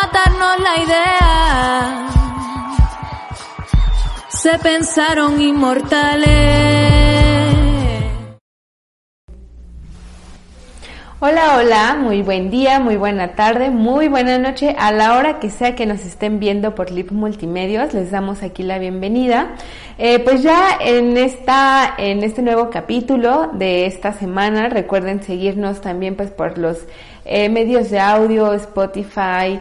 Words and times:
matarnos 0.00 0.60
la 0.60 0.74
idea. 0.84 2.08
Se 4.28 4.58
pensaron 4.58 5.40
inmortales. 5.40 7.08
Hola, 11.20 11.56
hola, 11.58 11.96
muy 12.00 12.22
buen 12.22 12.48
día, 12.48 12.78
muy 12.78 12.96
buena 12.96 13.34
tarde, 13.34 13.70
muy 13.70 14.06
buena 14.06 14.38
noche. 14.38 14.76
A 14.78 14.92
la 14.92 15.18
hora 15.18 15.40
que 15.40 15.50
sea 15.50 15.74
que 15.74 15.84
nos 15.84 16.04
estén 16.04 16.38
viendo 16.38 16.76
por 16.76 16.92
Lip 16.92 17.10
Multimedios, 17.10 17.92
les 17.92 18.12
damos 18.12 18.44
aquí 18.44 18.62
la 18.62 18.78
bienvenida. 18.78 19.56
Eh, 19.98 20.20
pues 20.20 20.44
ya 20.44 20.78
en 20.80 21.16
esta, 21.16 21.92
en 21.98 22.22
este 22.22 22.40
nuevo 22.40 22.70
capítulo 22.70 23.50
de 23.52 23.86
esta 23.86 24.12
semana, 24.12 24.68
recuerden 24.68 25.20
seguirnos 25.20 25.80
también 25.80 26.14
pues 26.14 26.30
por 26.30 26.56
los 26.56 26.86
eh, 27.28 27.48
medios 27.48 27.90
de 27.90 28.00
audio, 28.00 28.54
Spotify, 28.54 29.60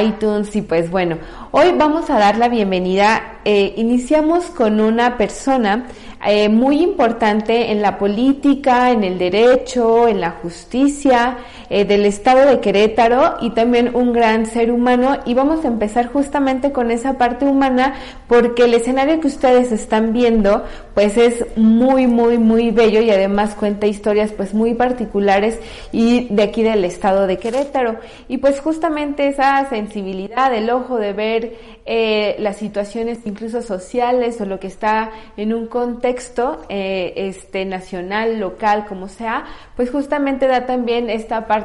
iTunes 0.00 0.54
y 0.54 0.62
pues 0.62 0.88
bueno, 0.90 1.18
hoy 1.50 1.72
vamos 1.76 2.08
a 2.10 2.18
dar 2.18 2.36
la 2.38 2.48
bienvenida. 2.48 3.40
Eh, 3.44 3.74
iniciamos 3.76 4.46
con 4.46 4.80
una 4.80 5.16
persona 5.16 5.88
eh, 6.24 6.48
muy 6.48 6.80
importante 6.80 7.72
en 7.72 7.82
la 7.82 7.98
política, 7.98 8.90
en 8.92 9.02
el 9.02 9.18
derecho, 9.18 10.06
en 10.06 10.20
la 10.20 10.30
justicia 10.30 11.38
eh, 11.70 11.84
del 11.84 12.04
estado 12.04 12.48
de 12.48 12.60
Querétaro 12.60 13.36
y 13.40 13.50
también 13.50 13.94
un 13.94 14.12
gran 14.12 14.46
ser 14.46 14.70
humano. 14.70 15.18
Y 15.24 15.34
vamos 15.34 15.64
a 15.64 15.68
empezar 15.68 16.06
justamente 16.06 16.72
con 16.72 16.90
esa 16.90 17.18
parte 17.18 17.44
humana 17.44 17.94
porque 18.26 18.64
el 18.64 18.74
escenario 18.74 19.20
que 19.20 19.28
ustedes 19.28 19.72
están 19.72 20.12
viendo 20.12 20.64
pues 20.94 21.16
es 21.16 21.44
muy, 21.56 22.06
muy, 22.06 22.38
muy 22.38 22.72
bello 22.72 23.00
y 23.00 23.10
además 23.10 23.54
cuenta 23.54 23.86
historias 23.86 24.32
pues 24.32 24.52
muy 24.52 24.74
particulares 24.74 25.60
y 25.92 26.26
de 26.34 26.42
aquí 26.42 26.62
del 26.62 26.84
estado 26.84 27.26
de 27.26 27.38
Querétaro. 27.38 27.96
Y 28.28 28.38
pues 28.38 28.60
justamente 28.60 29.28
esa 29.28 29.68
sensibilidad, 29.68 30.52
el 30.52 30.70
ojo 30.70 30.96
de 30.96 31.12
ver 31.12 31.52
eh, 31.86 32.36
las 32.40 32.56
situaciones 32.56 33.20
incluso 33.24 33.62
sociales 33.62 34.40
o 34.40 34.44
lo 34.44 34.58
que 34.58 34.66
está 34.66 35.10
en 35.36 35.54
un 35.54 35.68
contexto 35.68 36.62
eh, 36.68 37.12
este 37.16 37.64
nacional, 37.64 38.40
local, 38.40 38.84
como 38.86 39.08
sea, 39.08 39.44
pues 39.76 39.90
justamente 39.90 40.46
da 40.48 40.66
también 40.66 41.10
esta 41.10 41.46
parte 41.46 41.57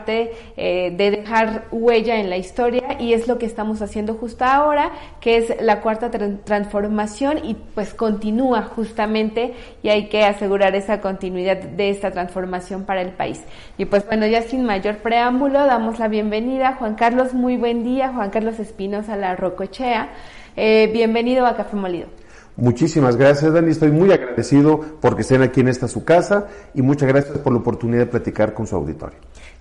eh, 0.57 0.93
de 0.95 1.11
dejar 1.11 1.65
huella 1.71 2.19
en 2.19 2.29
la 2.29 2.37
historia 2.37 2.97
y 2.99 3.13
es 3.13 3.27
lo 3.27 3.37
que 3.37 3.45
estamos 3.45 3.81
haciendo 3.81 4.15
justo 4.15 4.45
ahora, 4.45 4.91
que 5.19 5.37
es 5.37 5.61
la 5.61 5.81
cuarta 5.81 6.09
transformación 6.09 7.39
y 7.43 7.55
pues 7.55 7.93
continúa 7.93 8.63
justamente 8.63 9.53
y 9.81 9.89
hay 9.89 10.09
que 10.09 10.23
asegurar 10.23 10.75
esa 10.75 11.01
continuidad 11.01 11.57
de 11.57 11.89
esta 11.89 12.11
transformación 12.11 12.85
para 12.85 13.01
el 13.01 13.11
país. 13.11 13.41
Y 13.77 13.85
pues 13.85 14.05
bueno, 14.05 14.25
ya 14.27 14.41
sin 14.41 14.65
mayor 14.65 14.97
preámbulo, 14.97 15.65
damos 15.65 15.99
la 15.99 16.07
bienvenida 16.07 16.75
Juan 16.75 16.95
Carlos, 16.95 17.33
muy 17.33 17.57
buen 17.57 17.83
día, 17.83 18.13
Juan 18.13 18.29
Carlos 18.29 18.59
Espinosa 18.59 19.15
La 19.17 19.35
Rocochea. 19.35 20.09
Eh, 20.55 20.89
bienvenido 20.93 21.45
a 21.45 21.55
Café 21.55 21.75
Molido. 21.75 22.07
Muchísimas 22.55 23.17
gracias, 23.17 23.51
Dani. 23.51 23.71
Estoy 23.71 23.91
muy 23.91 24.11
agradecido 24.11 24.79
porque 25.01 25.21
estén 25.23 25.41
aquí 25.41 25.61
en 25.61 25.69
esta 25.69 25.87
su 25.87 26.05
casa 26.05 26.47
y 26.75 26.83
muchas 26.83 27.09
gracias 27.09 27.39
por 27.39 27.51
la 27.51 27.59
oportunidad 27.59 28.01
de 28.01 28.05
platicar 28.05 28.53
con 28.53 28.67
su 28.67 28.75
auditorio. 28.75 29.17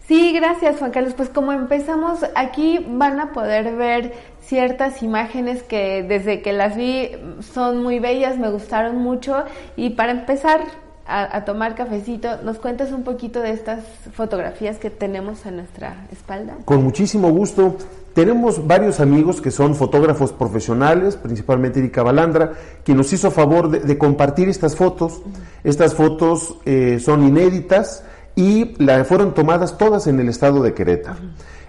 Sí, 0.08 0.32
gracias, 0.32 0.78
Juan 0.78 0.90
Carlos. 0.90 1.14
Pues 1.16 1.28
como 1.28 1.52
empezamos, 1.52 2.20
aquí 2.34 2.84
van 2.88 3.20
a 3.20 3.32
poder 3.32 3.76
ver 3.76 4.12
ciertas 4.44 5.02
imágenes 5.02 5.62
que 5.62 6.02
desde 6.02 6.42
que 6.42 6.52
las 6.52 6.76
vi 6.76 7.10
son 7.54 7.82
muy 7.82 7.98
bellas, 7.98 8.38
me 8.38 8.50
gustaron 8.50 8.96
mucho. 8.96 9.44
Y 9.76 9.90
para 9.90 10.12
empezar 10.12 10.60
a, 11.06 11.44
tomar 11.44 11.74
cafecito, 11.74 12.42
¿nos 12.42 12.58
cuentas 12.58 12.90
un 12.92 13.02
poquito 13.02 13.40
de 13.40 13.50
estas 13.50 13.84
fotografías 14.12 14.78
que 14.78 14.90
tenemos 14.90 15.46
a 15.46 15.50
nuestra 15.50 16.06
espalda? 16.10 16.56
Con 16.64 16.82
muchísimo 16.82 17.30
gusto. 17.30 17.76
Tenemos 18.14 18.66
varios 18.66 19.00
amigos 19.00 19.40
que 19.40 19.50
son 19.50 19.74
fotógrafos 19.74 20.32
profesionales, 20.32 21.16
principalmente 21.16 21.78
Erika 21.78 22.02
Balandra, 22.02 22.52
quien 22.84 22.98
nos 22.98 23.12
hizo 23.12 23.30
favor 23.30 23.70
de, 23.70 23.80
de 23.80 23.98
compartir 23.98 24.48
estas 24.48 24.76
fotos. 24.76 25.22
Estas 25.64 25.94
fotos 25.94 26.56
eh, 26.66 26.98
son 27.00 27.26
inéditas 27.26 28.04
y 28.34 28.74
la, 28.82 29.04
fueron 29.04 29.34
tomadas 29.34 29.78
todas 29.78 30.06
en 30.06 30.20
el 30.20 30.28
estado 30.28 30.62
de 30.62 30.74
Querétaro. 30.74 31.18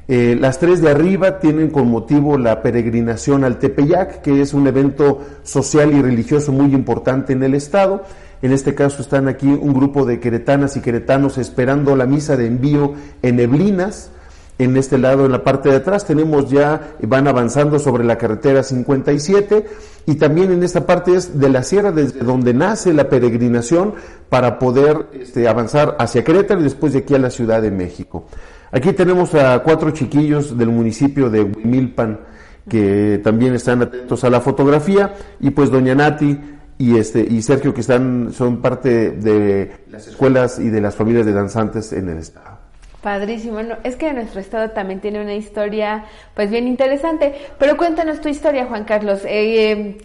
Eh, 0.07 0.35
las 0.37 0.59
tres 0.59 0.81
de 0.81 0.89
arriba 0.89 1.39
tienen 1.39 1.69
con 1.69 1.89
motivo 1.89 2.37
la 2.37 2.61
peregrinación 2.61 3.43
al 3.43 3.57
Tepeyac, 3.57 4.21
que 4.21 4.41
es 4.41 4.53
un 4.53 4.67
evento 4.67 5.21
social 5.43 5.93
y 5.93 6.01
religioso 6.01 6.51
muy 6.51 6.73
importante 6.73 7.33
en 7.33 7.43
el 7.43 7.53
estado. 7.53 8.03
En 8.41 8.51
este 8.51 8.75
caso 8.75 9.01
están 9.01 9.29
aquí 9.29 9.47
un 9.47 9.73
grupo 9.73 10.05
de 10.05 10.19
queretanas 10.19 10.75
y 10.75 10.81
queretanos 10.81 11.37
esperando 11.37 11.95
la 11.95 12.05
misa 12.05 12.35
de 12.35 12.47
envío 12.47 12.93
en 13.21 13.39
Eblinas. 13.39 14.11
En 14.59 14.77
este 14.77 14.99
lado, 14.99 15.25
en 15.25 15.31
la 15.31 15.43
parte 15.43 15.69
de 15.69 15.77
atrás, 15.77 16.05
tenemos 16.05 16.49
ya, 16.49 16.95
van 17.01 17.27
avanzando 17.27 17.79
sobre 17.79 18.03
la 18.03 18.17
carretera 18.17 18.61
57 18.61 19.65
y 20.05 20.15
también 20.15 20.51
en 20.51 20.63
esta 20.63 20.85
parte 20.85 21.15
es 21.15 21.39
de 21.39 21.49
la 21.49 21.63
sierra 21.63 21.91
desde 21.91 22.19
donde 22.19 22.53
nace 22.53 22.93
la 22.93 23.09
peregrinación 23.09 23.95
para 24.29 24.59
poder 24.59 25.07
este, 25.13 25.47
avanzar 25.47 25.95
hacia 25.99 26.23
Querétaro 26.23 26.59
y 26.59 26.63
después 26.63 26.93
de 26.93 26.99
aquí 26.99 27.15
a 27.15 27.19
la 27.19 27.31
Ciudad 27.31 27.61
de 27.61 27.71
México. 27.71 28.25
Aquí 28.71 28.93
tenemos 28.93 29.33
a 29.33 29.61
cuatro 29.63 29.91
chiquillos 29.91 30.57
del 30.57 30.69
municipio 30.69 31.29
de 31.29 31.43
Huimilpan 31.43 32.19
que 32.69 33.19
también 33.23 33.55
están 33.55 33.81
atentos 33.81 34.23
a 34.23 34.29
la 34.29 34.39
fotografía 34.39 35.13
y 35.39 35.49
pues 35.49 35.69
doña 35.69 35.95
Nati 35.95 36.39
y 36.77 36.97
este 36.97 37.21
y 37.21 37.41
Sergio 37.41 37.73
que 37.73 37.81
están 37.81 38.31
son 38.33 38.61
parte 38.61 39.11
de 39.11 39.85
las 39.89 40.07
escuelas 40.07 40.59
y 40.59 40.69
de 40.69 40.81
las 40.81 40.95
familias 40.95 41.25
de 41.25 41.33
danzantes 41.33 41.91
en 41.93 42.09
el 42.09 42.17
estado. 42.19 42.62
Padrísimo. 43.03 43.53
Bueno, 43.55 43.75
es 43.83 43.97
que 43.97 44.13
nuestro 44.13 44.39
estado 44.39 44.71
también 44.71 45.01
tiene 45.01 45.21
una 45.21 45.35
historia, 45.35 46.05
pues 46.35 46.49
bien 46.49 46.67
interesante. 46.67 47.33
Pero 47.59 47.75
cuéntanos 47.77 48.21
tu 48.21 48.29
historia, 48.29 48.65
Juan 48.65 48.85
Carlos. 48.85 49.21
Eh, 49.25 49.97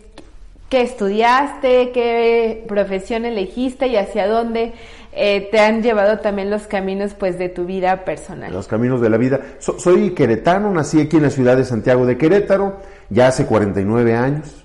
¿Qué 0.69 0.83
estudiaste? 0.83 1.93
¿Qué 1.93 2.65
profesión 2.69 3.25
elegiste? 3.25 3.87
¿Y 3.87 3.97
hacia 3.97 4.27
dónde 4.27 4.73
eh, 5.13 5.49
te 5.51 5.61
han 5.61 5.81
llevado 5.83 6.19
también 6.19 6.51
los 6.51 6.67
caminos, 6.67 7.15
pues, 7.15 7.39
de 7.39 7.49
tu 7.49 7.65
vida 7.65 8.05
personal? 8.05 8.53
Los 8.53 8.67
caminos 8.67 9.01
de 9.01 9.09
la 9.11 9.17
vida. 9.17 9.41
So- 9.61 9.79
soy 9.79 10.11
queretano, 10.11 10.71
nací 10.73 11.01
aquí 11.01 11.17
en 11.19 11.23
la 11.23 11.31
ciudad 11.31 11.57
de 11.57 11.65
Santiago 11.65 12.05
de 12.05 12.19
Querétaro, 12.19 12.81
ya 13.11 13.29
hace 13.29 13.47
49 13.47 14.15
años. 14.15 14.65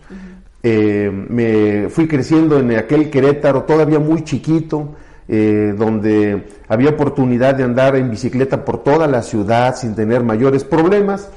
Eh, 0.63 1.09
me 1.11 1.87
fui 1.89 2.07
creciendo 2.07 2.57
en 2.59 2.75
aquel 2.75 3.09
Querétaro 3.09 3.63
todavía 3.63 3.99
muy 3.99 4.23
chiquito, 4.23 4.95
eh, 5.29 5.73
donde 5.77 6.47
había 6.67 6.89
oportunidad 6.89 7.55
de 7.55 7.63
andar 7.63 7.95
en 7.95 8.11
bicicleta 8.11 8.65
por 8.65 8.83
toda 8.83 9.07
la 9.07 9.21
ciudad 9.21 9.75
sin 9.75 9.95
tener 9.95 10.21
mayores 10.21 10.65
problemas. 10.65 11.29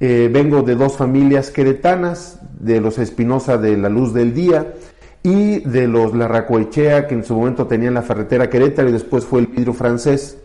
Eh, 0.00 0.30
vengo 0.32 0.62
de 0.62 0.74
dos 0.74 0.96
familias 0.96 1.50
queretanas, 1.50 2.40
de 2.58 2.80
los 2.80 2.98
Espinosa 2.98 3.58
de 3.58 3.76
la 3.76 3.90
Luz 3.90 4.14
del 4.14 4.32
Día 4.32 4.74
y 5.22 5.58
de 5.60 5.86
los 5.86 6.14
Larracoechea, 6.14 7.06
que 7.06 7.14
en 7.14 7.24
su 7.24 7.34
momento 7.34 7.66
tenían 7.66 7.92
la 7.92 8.02
ferretera 8.02 8.48
Querétaro 8.48 8.88
y 8.88 8.92
después 8.92 9.26
fue 9.26 9.40
el 9.40 9.48
vidrio 9.48 9.74
francés. 9.74 10.38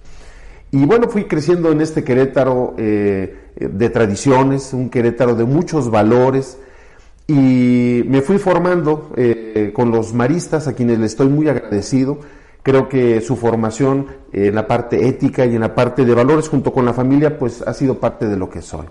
Y 0.71 0.85
bueno, 0.85 1.07
fui 1.07 1.25
creciendo 1.25 1.71
en 1.71 1.79
este 1.79 2.03
Querétaro 2.03 2.75
eh, 2.77 3.51
de 3.55 3.89
tradiciones, 3.89 4.73
un 4.73 4.89
Querétaro 4.89 5.35
de 5.35 5.45
muchos 5.45 5.89
valores, 5.89 6.57
y 7.27 8.03
me 8.07 8.21
fui 8.21 8.37
formando 8.37 9.13
con 9.73 9.91
los 9.91 10.13
maristas, 10.13 10.67
a 10.67 10.73
quienes 10.73 10.99
les 10.99 11.11
estoy 11.11 11.29
muy 11.29 11.47
agradecido. 11.47 12.19
Creo 12.63 12.87
que 12.87 13.21
su 13.21 13.35
formación 13.35 14.07
eh, 14.31 14.47
en 14.47 14.55
la 14.55 14.67
parte 14.67 15.07
ética 15.07 15.45
y 15.45 15.55
en 15.55 15.61
la 15.61 15.73
parte 15.73 16.05
de 16.05 16.13
valores 16.13 16.49
junto 16.49 16.71
con 16.71 16.85
la 16.85 16.93
familia, 16.93 17.37
pues 17.37 17.61
ha 17.61 17.73
sido 17.73 17.99
parte 17.99 18.27
de 18.27 18.37
lo 18.37 18.49
que 18.49 18.61
soy. 18.61 18.85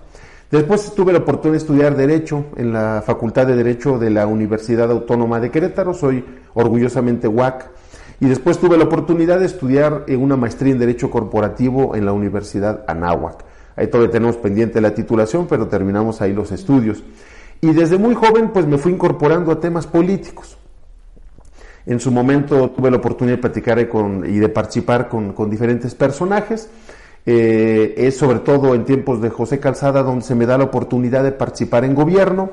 Después 0.51 0.93
tuve 0.93 1.13
la 1.13 1.19
oportunidad 1.19 1.53
de 1.53 1.57
estudiar 1.59 1.95
Derecho 1.95 2.47
en 2.57 2.73
la 2.73 3.01
Facultad 3.05 3.47
de 3.47 3.55
Derecho 3.55 3.97
de 3.97 4.09
la 4.09 4.27
Universidad 4.27 4.91
Autónoma 4.91 5.39
de 5.39 5.49
Querétaro, 5.49 5.93
soy 5.93 6.25
orgullosamente 6.53 7.29
UAC. 7.29 7.69
Y 8.19 8.25
después 8.27 8.59
tuve 8.59 8.77
la 8.77 8.83
oportunidad 8.83 9.39
de 9.39 9.45
estudiar 9.45 10.03
eh, 10.07 10.17
una 10.17 10.35
maestría 10.35 10.73
en 10.73 10.79
Derecho 10.79 11.09
Corporativo 11.09 11.95
en 11.95 12.05
la 12.05 12.11
Universidad 12.11 12.83
Anáhuac. 12.87 13.45
Ahí 13.77 13.87
todavía 13.87 14.11
tenemos 14.11 14.35
pendiente 14.35 14.81
la 14.81 14.93
titulación, 14.93 15.47
pero 15.47 15.67
terminamos 15.67 16.21
ahí 16.21 16.33
los 16.33 16.51
estudios. 16.51 17.01
Y 17.61 17.71
desde 17.71 17.97
muy 17.97 18.13
joven 18.13 18.49
pues 18.49 18.67
me 18.67 18.77
fui 18.77 18.91
incorporando 18.91 19.51
a 19.51 19.59
temas 19.59 19.87
políticos. 19.87 20.57
En 21.85 21.99
su 21.99 22.11
momento 22.11 22.69
tuve 22.69 22.91
la 22.91 22.97
oportunidad 22.97 23.37
de 23.37 23.41
platicar 23.41 23.89
con, 23.89 24.25
y 24.25 24.39
de 24.39 24.49
participar 24.49 25.09
con, 25.09 25.49
diferentes 25.49 25.95
personajes. 25.95 26.69
Eh, 27.25 27.93
es 27.97 28.17
sobre 28.17 28.39
todo 28.39 28.73
en 28.73 28.83
tiempos 28.85 29.21
de 29.21 29.29
José 29.29 29.59
Calzada 29.59 30.01
donde 30.01 30.25
se 30.25 30.33
me 30.33 30.47
da 30.47 30.57
la 30.57 30.63
oportunidad 30.63 31.23
de 31.23 31.31
participar 31.31 31.85
en 31.85 31.93
gobierno 31.93 32.49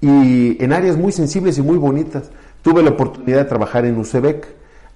y 0.00 0.62
en 0.62 0.72
áreas 0.72 0.96
muy 0.96 1.12
sensibles 1.12 1.58
y 1.58 1.62
muy 1.62 1.78
bonitas. 1.78 2.30
Tuve 2.62 2.82
la 2.82 2.90
oportunidad 2.90 3.38
de 3.38 3.44
trabajar 3.44 3.84
en 3.86 3.96
UCEBEC, 3.98 4.46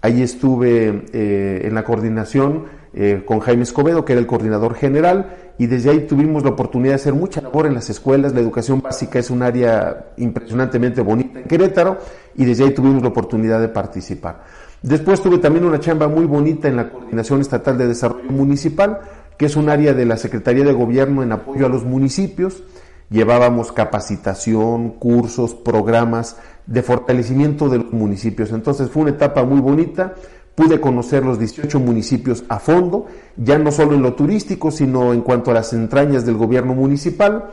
ahí 0.02 0.22
estuve 0.22 1.04
eh, 1.12 1.62
en 1.64 1.74
la 1.74 1.84
coordinación 1.84 2.64
eh, 2.94 3.22
con 3.26 3.40
Jaime 3.40 3.64
Escobedo, 3.64 4.04
que 4.04 4.12
era 4.12 4.20
el 4.20 4.26
coordinador 4.26 4.74
general, 4.74 5.36
y 5.58 5.66
desde 5.66 5.90
ahí 5.90 6.00
tuvimos 6.06 6.42
la 6.44 6.50
oportunidad 6.50 6.92
de 6.92 6.96
hacer 6.96 7.14
mucha 7.14 7.40
labor 7.40 7.66
en 7.66 7.74
las 7.74 7.90
escuelas. 7.90 8.34
La 8.34 8.40
educación 8.40 8.80
básica 8.80 9.18
es 9.18 9.30
un 9.30 9.42
área 9.42 10.12
impresionantemente 10.16 11.00
bonita 11.00 11.40
en 11.40 11.46
Querétaro, 11.46 11.98
y 12.36 12.44
desde 12.44 12.64
ahí 12.64 12.70
tuvimos 12.70 13.02
la 13.02 13.08
oportunidad 13.08 13.60
de 13.60 13.68
participar. 13.68 14.42
Después 14.82 15.22
tuve 15.22 15.38
también 15.38 15.64
una 15.64 15.80
chamba 15.80 16.08
muy 16.08 16.26
bonita 16.26 16.68
en 16.68 16.76
la 16.76 16.90
Coordinación 16.90 17.40
Estatal 17.40 17.78
de 17.78 17.88
Desarrollo 17.88 18.30
Municipal, 18.30 19.00
que 19.38 19.46
es 19.46 19.56
un 19.56 19.68
área 19.68 19.94
de 19.94 20.04
la 20.04 20.16
Secretaría 20.16 20.64
de 20.64 20.72
Gobierno 20.72 21.22
en 21.22 21.32
apoyo 21.32 21.66
a 21.66 21.68
los 21.68 21.84
municipios. 21.84 22.62
Llevábamos 23.10 23.72
capacitación, 23.72 24.90
cursos, 24.90 25.54
programas 25.54 26.36
de 26.66 26.82
fortalecimiento 26.82 27.68
de 27.68 27.78
los 27.78 27.92
municipios. 27.92 28.52
Entonces 28.52 28.90
fue 28.90 29.02
una 29.02 29.12
etapa 29.12 29.44
muy 29.44 29.60
bonita. 29.60 30.14
Pude 30.54 30.80
conocer 30.80 31.24
los 31.24 31.38
18 31.38 31.80
municipios 31.80 32.44
a 32.48 32.58
fondo, 32.58 33.06
ya 33.36 33.58
no 33.58 33.72
solo 33.72 33.94
en 33.94 34.02
lo 34.02 34.14
turístico, 34.14 34.70
sino 34.70 35.12
en 35.12 35.22
cuanto 35.22 35.50
a 35.50 35.54
las 35.54 35.72
entrañas 35.72 36.24
del 36.24 36.36
gobierno 36.36 36.74
municipal. 36.74 37.50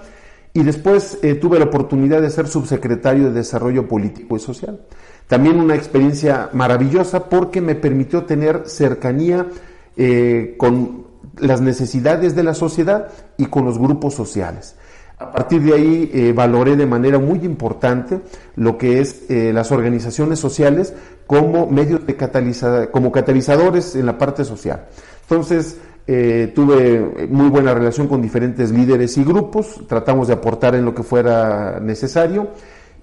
Y 0.54 0.64
después 0.64 1.18
eh, 1.22 1.36
tuve 1.36 1.60
la 1.60 1.66
oportunidad 1.66 2.22
de 2.22 2.30
ser 2.30 2.48
subsecretario 2.48 3.26
de 3.26 3.32
Desarrollo 3.32 3.88
Político 3.88 4.36
y 4.36 4.40
Social. 4.40 4.82
También 5.28 5.60
una 5.60 5.76
experiencia 5.76 6.50
maravillosa 6.54 7.30
porque 7.30 7.62
me 7.62 7.76
permitió 7.76 8.26
tener 8.26 8.64
cercanía 8.66 9.48
eh, 9.96 10.56
con 10.58 11.08
las 11.38 11.62
necesidades 11.62 12.36
de 12.36 12.44
la 12.44 12.54
sociedad 12.54 13.08
y 13.38 13.46
con 13.46 13.66
los 13.66 13.80
grupos 13.80 14.14
sociales. 14.14 14.76
A 15.22 15.32
partir 15.32 15.62
de 15.62 15.74
ahí 15.74 16.12
eh, 16.14 16.34
valoré 16.34 16.76
de 16.76 16.88
manera 16.88 17.20
muy 17.20 17.40
importante 17.46 18.22
lo 18.56 18.76
que 18.76 19.00
es 19.00 19.30
eh, 19.30 19.52
las 19.54 19.72
organizaciones 19.72 20.40
sociales 20.40 20.96
como 21.28 21.68
medios 21.68 22.08
de 22.08 22.16
catalizador, 22.16 22.90
como 22.90 23.12
catalizadores 23.12 23.96
en 23.96 24.08
la 24.08 24.18
parte 24.18 24.44
social. 24.44 24.88
Entonces, 25.22 25.78
eh, 26.08 26.52
tuve 26.56 27.28
muy 27.30 27.50
buena 27.50 27.76
relación 27.76 28.08
con 28.08 28.20
diferentes 28.20 28.72
líderes 28.72 29.16
y 29.20 29.24
grupos, 29.24 29.82
tratamos 29.88 30.28
de 30.28 30.34
aportar 30.34 30.74
en 30.74 30.86
lo 30.86 30.96
que 30.96 31.04
fuera 31.04 31.80
necesario 31.80 32.50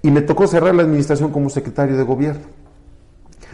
y 0.01 0.11
me 0.11 0.21
tocó 0.21 0.45
cerrar 0.45 0.75
la 0.75 0.83
administración 0.83 1.31
como 1.31 1.49
secretario 1.49 1.95
de 1.95 2.03
gobierno. 2.03 2.43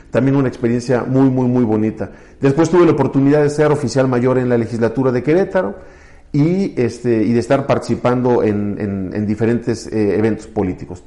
También 0.10 0.38
una 0.38 0.48
experiencia 0.48 1.04
muy, 1.04 1.30
muy, 1.30 1.48
muy 1.48 1.64
bonita. 1.64 2.10
Después 2.42 2.72
tuve 2.72 2.86
la 2.86 2.94
oportunidad 2.94 3.44
de 3.44 3.50
ser 3.52 3.72
oficial 3.72 4.08
mayor 4.08 4.40
en 4.40 4.50
la 4.50 4.58
legislatura 4.58 5.12
de 5.12 5.22
Querétaro 5.22 5.76
y, 6.36 6.74
este, 6.76 7.10
de 7.10 7.40
estar 7.40 7.66
participando 7.66 8.44
en, 8.44 9.26
diferentes 9.26 9.88
eh, 9.88 10.18
eventos 10.18 10.48
políticos. 10.48 11.02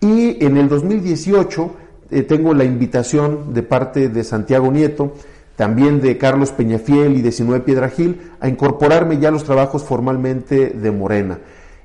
Y 0.00 0.42
en 0.42 0.56
el 0.56 0.70
2018 0.70 1.76
eh, 2.10 2.22
tengo 2.22 2.54
la 2.54 2.64
invitación 2.64 3.52
de 3.52 3.62
parte 3.62 4.08
de 4.08 4.24
Santiago 4.24 4.72
Nieto, 4.72 5.12
también 5.54 6.00
de 6.00 6.16
Carlos 6.16 6.52
Peñafiel 6.52 7.18
y 7.18 7.20
de 7.20 7.30
Sinue 7.30 7.60
Piedragil, 7.60 8.22
a 8.40 8.48
incorporarme 8.48 9.18
ya 9.18 9.28
a 9.28 9.32
los 9.32 9.44
trabajos 9.44 9.84
formalmente 9.84 10.70
de 10.70 10.90
Morena. 10.90 11.38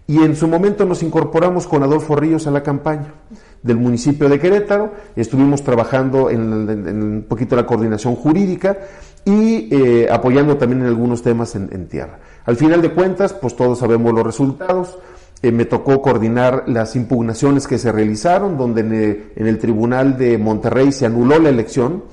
Y 0.07 0.19
en 0.19 0.37
su 0.37 0.47
momento 0.47 0.85
nos 0.85 1.03
incorporamos 1.03 1.67
con 1.67 1.83
Adolfo 1.83 2.15
Ríos 2.15 2.47
a 2.47 2.51
la 2.51 2.63
campaña 2.63 3.13
del 3.65 3.77
municipio 3.77 4.29
de 4.29 4.39
Querétaro, 4.39 4.93
estuvimos 5.15 5.63
trabajando 5.63 6.29
en, 6.29 6.41
un 6.43 7.25
poquito 7.27 7.55
la 7.55 7.65
coordinación 7.65 8.15
jurídica 8.15 8.77
y 9.25 9.67
eh, 9.75 10.07
apoyando 10.09 10.55
también 10.55 10.81
en 10.81 10.87
algunos 10.87 11.23
temas 11.23 11.55
en, 11.55 11.87
tierra. 11.87 12.19
Al 12.45 12.55
final 12.55 12.81
de 12.81 12.93
cuentas, 12.93 13.33
pues 13.33 13.55
todos 13.55 13.79
sabemos 13.79 14.13
los 14.13 14.23
resultados. 14.23 14.97
Eh, 15.41 15.51
me 15.51 15.65
tocó 15.65 16.01
coordinar 16.01 16.63
las 16.67 16.95
impugnaciones 16.95 17.67
que 17.67 17.77
se 17.77 17.91
realizaron, 17.91 18.57
donde 18.57 19.31
en 19.35 19.47
el, 19.47 19.59
Tribunal 19.59 20.17
de 20.17 20.37
Monterrey 20.37 20.91
se 20.91 21.05
anuló 21.05 21.39
la 21.39 21.49
elección, 21.49 22.03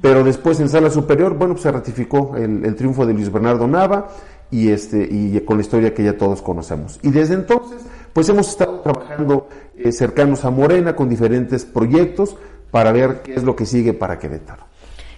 pero 0.00 0.24
después 0.24 0.58
en 0.60 0.68
Sala 0.68 0.90
Superior, 0.90 1.36
bueno, 1.36 1.54
pues 1.54 1.62
se 1.62 1.70
ratificó 1.70 2.36
el, 2.36 2.64
el 2.64 2.74
triunfo 2.74 3.06
de 3.06 3.14
Luis 3.14 3.30
Bernardo 3.30 3.68
Nava 3.68 4.08
y, 4.50 4.68
este, 4.70 5.08
y 5.10 5.40
con 5.40 5.56
la 5.56 5.62
historia 5.62 5.94
que 5.94 6.04
ya 6.04 6.16
todos 6.16 6.42
conocemos. 6.42 7.00
Y 7.02 7.10
desde 7.10 7.34
entonces, 7.34 7.82
pues 8.12 8.28
hemos 8.28 8.48
estado 8.48 8.80
trabajando 8.80 9.48
eh, 9.76 9.90
cercanos 9.90 10.44
a 10.44 10.50
Morena 10.50 10.94
con 10.94 11.08
diferentes 11.08 11.64
proyectos 11.64 12.36
para 12.70 12.92
ver 12.92 13.22
qué 13.22 13.34
es 13.34 13.42
lo 13.42 13.56
que 13.56 13.66
sigue 13.66 13.94
para 13.94 14.18
Querétaro. 14.18 14.71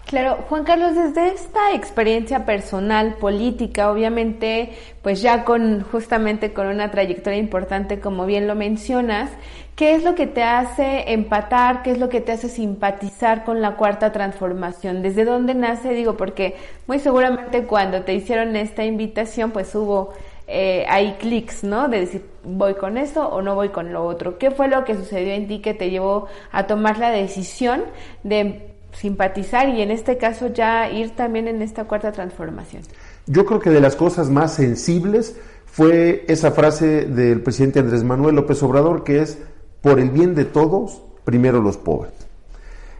Claro, 0.06 0.44
Juan 0.48 0.64
Carlos, 0.64 0.94
desde 0.94 1.28
esta 1.28 1.72
experiencia 1.72 2.44
personal, 2.44 3.14
política, 3.14 3.90
obviamente, 3.90 4.74
pues 5.02 5.22
ya 5.22 5.44
con 5.44 5.82
justamente 5.82 6.52
con 6.52 6.66
una 6.66 6.90
trayectoria 6.90 7.38
importante, 7.38 8.00
como 8.00 8.26
bien 8.26 8.46
lo 8.46 8.54
mencionas, 8.54 9.30
¿qué 9.76 9.94
es 9.94 10.04
lo 10.04 10.14
que 10.14 10.26
te 10.26 10.42
hace 10.42 11.12
empatar? 11.12 11.82
¿Qué 11.82 11.90
es 11.90 11.98
lo 11.98 12.10
que 12.10 12.20
te 12.20 12.32
hace 12.32 12.50
simpatizar 12.50 13.44
con 13.44 13.62
la 13.62 13.76
cuarta 13.76 14.12
transformación? 14.12 15.02
¿Desde 15.02 15.24
dónde 15.24 15.54
nace? 15.54 15.94
Digo, 15.94 16.16
porque 16.18 16.56
muy 16.86 16.98
seguramente 16.98 17.64
cuando 17.64 18.02
te 18.02 18.14
hicieron 18.14 18.56
esta 18.56 18.84
invitación, 18.84 19.52
pues 19.52 19.74
hubo 19.74 20.12
eh, 20.46 20.84
hay 20.88 21.14
clics, 21.14 21.64
¿no? 21.64 21.88
De 21.88 22.00
decir, 22.00 22.26
voy 22.42 22.74
con 22.74 22.98
esto 22.98 23.26
o 23.26 23.40
no 23.40 23.54
voy 23.54 23.70
con 23.70 23.92
lo 23.92 24.04
otro. 24.04 24.36
¿Qué 24.38 24.50
fue 24.50 24.68
lo 24.68 24.84
que 24.84 24.94
sucedió 24.94 25.32
en 25.32 25.48
ti 25.48 25.60
que 25.60 25.72
te 25.72 25.88
llevó 25.88 26.28
a 26.52 26.66
tomar 26.66 26.98
la 26.98 27.10
decisión 27.10 27.84
de 28.22 28.73
simpatizar 28.94 29.68
y 29.68 29.82
en 29.82 29.90
este 29.90 30.16
caso 30.16 30.48
ya 30.48 30.90
ir 30.90 31.10
también 31.16 31.48
en 31.48 31.62
esta 31.62 31.84
cuarta 31.84 32.12
transformación? 32.12 32.82
Yo 33.26 33.44
creo 33.44 33.60
que 33.60 33.70
de 33.70 33.80
las 33.80 33.96
cosas 33.96 34.30
más 34.30 34.54
sensibles 34.54 35.36
fue 35.66 36.24
esa 36.28 36.52
frase 36.52 37.06
del 37.06 37.42
presidente 37.42 37.80
Andrés 37.80 38.04
Manuel 38.04 38.36
López 38.36 38.62
Obrador 38.62 39.04
que 39.04 39.20
es, 39.22 39.38
por 39.80 39.98
el 39.98 40.10
bien 40.10 40.34
de 40.34 40.44
todos, 40.44 41.02
primero 41.24 41.60
los 41.60 41.76
pobres. 41.76 42.12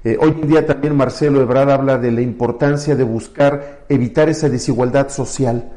Eh, 0.02 0.18
hoy 0.20 0.36
en 0.42 0.48
día 0.48 0.66
también 0.66 0.96
Marcelo 0.96 1.40
Ebrard 1.40 1.70
habla 1.70 1.96
de 1.96 2.12
la 2.12 2.20
importancia 2.20 2.94
de 2.94 3.04
buscar 3.04 3.84
evitar 3.88 4.28
esa 4.28 4.50
desigualdad 4.50 5.08
social. 5.08 5.72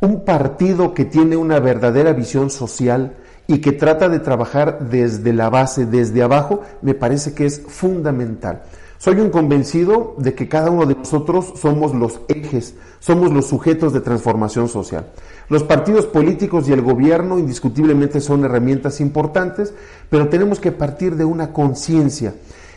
Un 0.00 0.24
partido 0.24 0.92
que 0.92 1.06
tiene 1.06 1.36
una 1.36 1.58
verdadera 1.58 2.12
visión 2.12 2.50
social 2.50 3.14
y 3.46 3.60
que 3.60 3.72
trata 3.72 4.08
de 4.08 4.18
trabajar 4.18 4.90
desde 4.90 5.32
la 5.32 5.48
base, 5.48 5.86
desde 5.86 6.22
abajo, 6.22 6.62
me 6.82 6.94
parece 6.94 7.34
que 7.34 7.46
es 7.46 7.62
fundamental. 7.66 8.62
Soy 9.02 9.18
un 9.18 9.30
convencido 9.30 10.14
de 10.16 10.32
que 10.32 10.48
cada 10.48 10.70
uno 10.70 10.86
de 10.86 10.94
nosotros 10.94 11.54
somos 11.56 11.92
los 11.92 12.20
ejes, 12.28 12.76
somos 13.00 13.32
los 13.32 13.48
sujetos 13.48 13.92
de 13.92 14.00
transformación 14.00 14.68
social. 14.68 15.06
Los 15.48 15.64
partidos 15.64 16.06
políticos 16.06 16.68
y 16.68 16.72
el 16.72 16.82
gobierno 16.82 17.36
indiscutiblemente 17.36 18.20
son 18.20 18.44
herramientas 18.44 19.00
importantes, 19.00 19.74
pero 20.08 20.28
tenemos 20.28 20.60
que 20.60 20.70
partir 20.70 21.16
de 21.16 21.24
una 21.24 21.52
conciencia. 21.52 22.34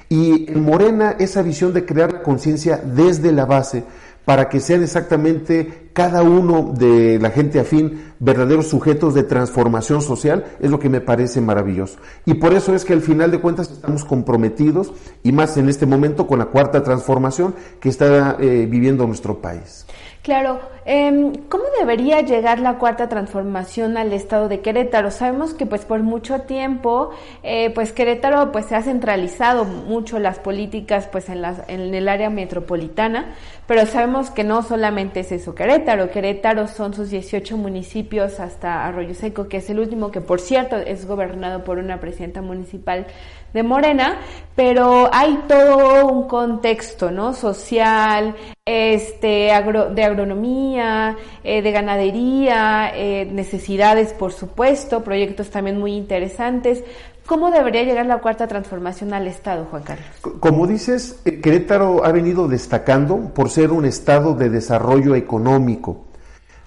Y 0.10 0.52
en 0.52 0.66
Morena 0.66 1.16
esa 1.20 1.44
visión 1.44 1.74
de 1.74 1.86
crear 1.86 2.24
conciencia 2.24 2.78
desde 2.84 3.32
la 3.32 3.46
base 3.46 3.84
para 4.26 4.50
que 4.50 4.60
sean 4.60 4.84
exactamente 4.84 5.90
cada 5.94 6.24
uno 6.24 6.74
de 6.76 7.20
la 7.20 7.30
gente 7.30 7.60
afín 7.60 8.14
verdaderos 8.20 8.68
sujetos 8.68 9.14
de 9.14 9.24
transformación 9.24 10.02
social, 10.02 10.46
es 10.60 10.70
lo 10.70 10.80
que 10.80 10.90
me 10.90 11.00
parece 11.00 11.40
maravilloso. 11.40 12.00
Y 12.26 12.34
por 12.34 12.54
eso 12.54 12.76
es 12.76 12.84
que 12.84 12.94
al 12.94 13.02
final 13.02 13.32
de 13.32 13.40
cuentas 13.40 13.72
estamos 13.72 14.04
comprometidos, 14.04 14.92
y 15.24 15.32
más 15.32 15.56
en 15.58 15.70
este 15.70 15.86
momento, 15.86 16.28
con 16.28 16.40
la 16.40 16.46
cuarta 16.46 16.84
transformación 16.84 17.56
que 17.80 17.90
está 17.90 18.36
eh, 18.40 18.68
viviendo 18.70 19.08
nuestro 19.08 19.42
país. 19.42 19.86
Claro, 20.22 20.60
¿cómo 20.86 21.64
debería 21.80 22.22
llegar 22.22 22.60
la 22.60 22.78
cuarta 22.78 23.10
transformación 23.10 23.98
al 23.98 24.14
estado 24.14 24.48
de 24.48 24.60
Querétaro? 24.60 25.10
Sabemos 25.10 25.56
que 25.56 25.66
pues 25.66 25.84
por 25.84 26.04
mucho 26.04 26.42
tiempo, 26.42 27.10
eh, 27.42 27.72
pues 27.72 27.92
Querétaro 27.92 28.52
pues 28.52 28.68
se 28.68 28.76
ha 28.76 28.84
centralizado 28.84 29.66
mucho 29.66 30.20
las 30.20 30.38
políticas 30.38 31.08
pues 31.12 31.30
en, 31.30 31.42
las, 31.42 31.68
en 31.70 31.96
el 31.96 32.08
área 32.08 32.30
metropolitana, 32.30 33.34
pero 33.66 33.88
sabemos 33.88 34.30
que 34.30 34.44
no 34.44 34.62
solamente 34.62 35.22
es 35.22 35.32
eso 35.32 35.56
Querétaro, 35.56 36.12
Querétaro 36.12 36.68
son 36.68 36.94
sus 36.94 37.10
18 37.10 37.58
municipios 37.58 38.40
hasta 38.40 38.86
Arroyo 38.86 39.16
Seco, 39.16 39.48
que 39.48 39.58
es 39.58 39.70
el 39.72 39.80
último 39.80 40.12
que 40.12 40.22
por 40.22 40.40
cierto 40.40 40.78
es 40.78 41.08
gobernado 41.08 41.64
por 41.64 41.80
una 41.80 42.00
presidenta 42.00 42.44
municipal 42.44 43.08
de 43.56 43.64
Morena, 43.64 44.20
pero 44.54 45.10
hay 45.14 45.44
todo 45.48 46.08
un 46.08 46.28
contexto, 46.28 47.10
¿no? 47.10 47.34
Social, 47.34 48.36
este, 48.66 49.54
agro, 49.54 49.92
de 49.92 50.04
agronomía, 50.04 50.75
eh, 50.78 51.62
de 51.62 51.72
ganadería, 51.72 52.92
eh, 52.94 53.26
necesidades, 53.32 54.14
por 54.14 54.34
supuesto, 54.34 55.04
proyectos 55.04 55.50
también 55.50 55.80
muy 55.80 55.94
interesantes. 55.94 56.84
¿Cómo 57.26 57.50
debería 57.50 57.84
llegar 57.84 58.06
la 58.06 58.20
cuarta 58.20 58.48
transformación 58.48 59.14
al 59.14 59.26
Estado, 59.28 59.66
Juan 59.72 59.82
Carlos? 59.82 60.06
Como 60.40 60.68
dices, 60.68 61.22
eh, 61.26 61.42
Querétaro 61.42 62.06
ha 62.06 62.12
venido 62.12 62.48
destacando 62.48 63.34
por 63.34 63.50
ser 63.50 63.72
un 63.72 63.86
estado 63.86 64.36
de 64.36 64.50
desarrollo 64.50 65.16
económico. 65.16 66.06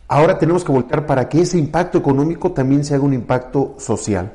Ahora 0.08 0.38
tenemos 0.38 0.64
que 0.64 0.72
volcar 0.72 1.06
para 1.06 1.28
que 1.28 1.42
ese 1.42 1.58
impacto 1.58 1.98
económico 1.98 2.52
también 2.52 2.84
se 2.84 2.94
haga 2.94 3.04
un 3.04 3.14
impacto 3.14 3.76
social. 3.78 4.32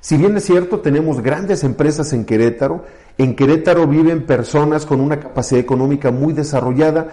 Si 0.00 0.18
bien 0.18 0.36
es 0.36 0.44
cierto, 0.44 0.80
tenemos 0.80 1.22
grandes 1.22 1.64
empresas 1.64 2.12
en 2.12 2.26
Querétaro, 2.26 2.84
en 3.16 3.34
Querétaro 3.34 3.86
viven 3.86 4.26
personas 4.26 4.84
con 4.84 5.00
una 5.00 5.18
capacidad 5.18 5.60
económica 5.60 6.10
muy 6.10 6.34
desarrollada 6.34 7.08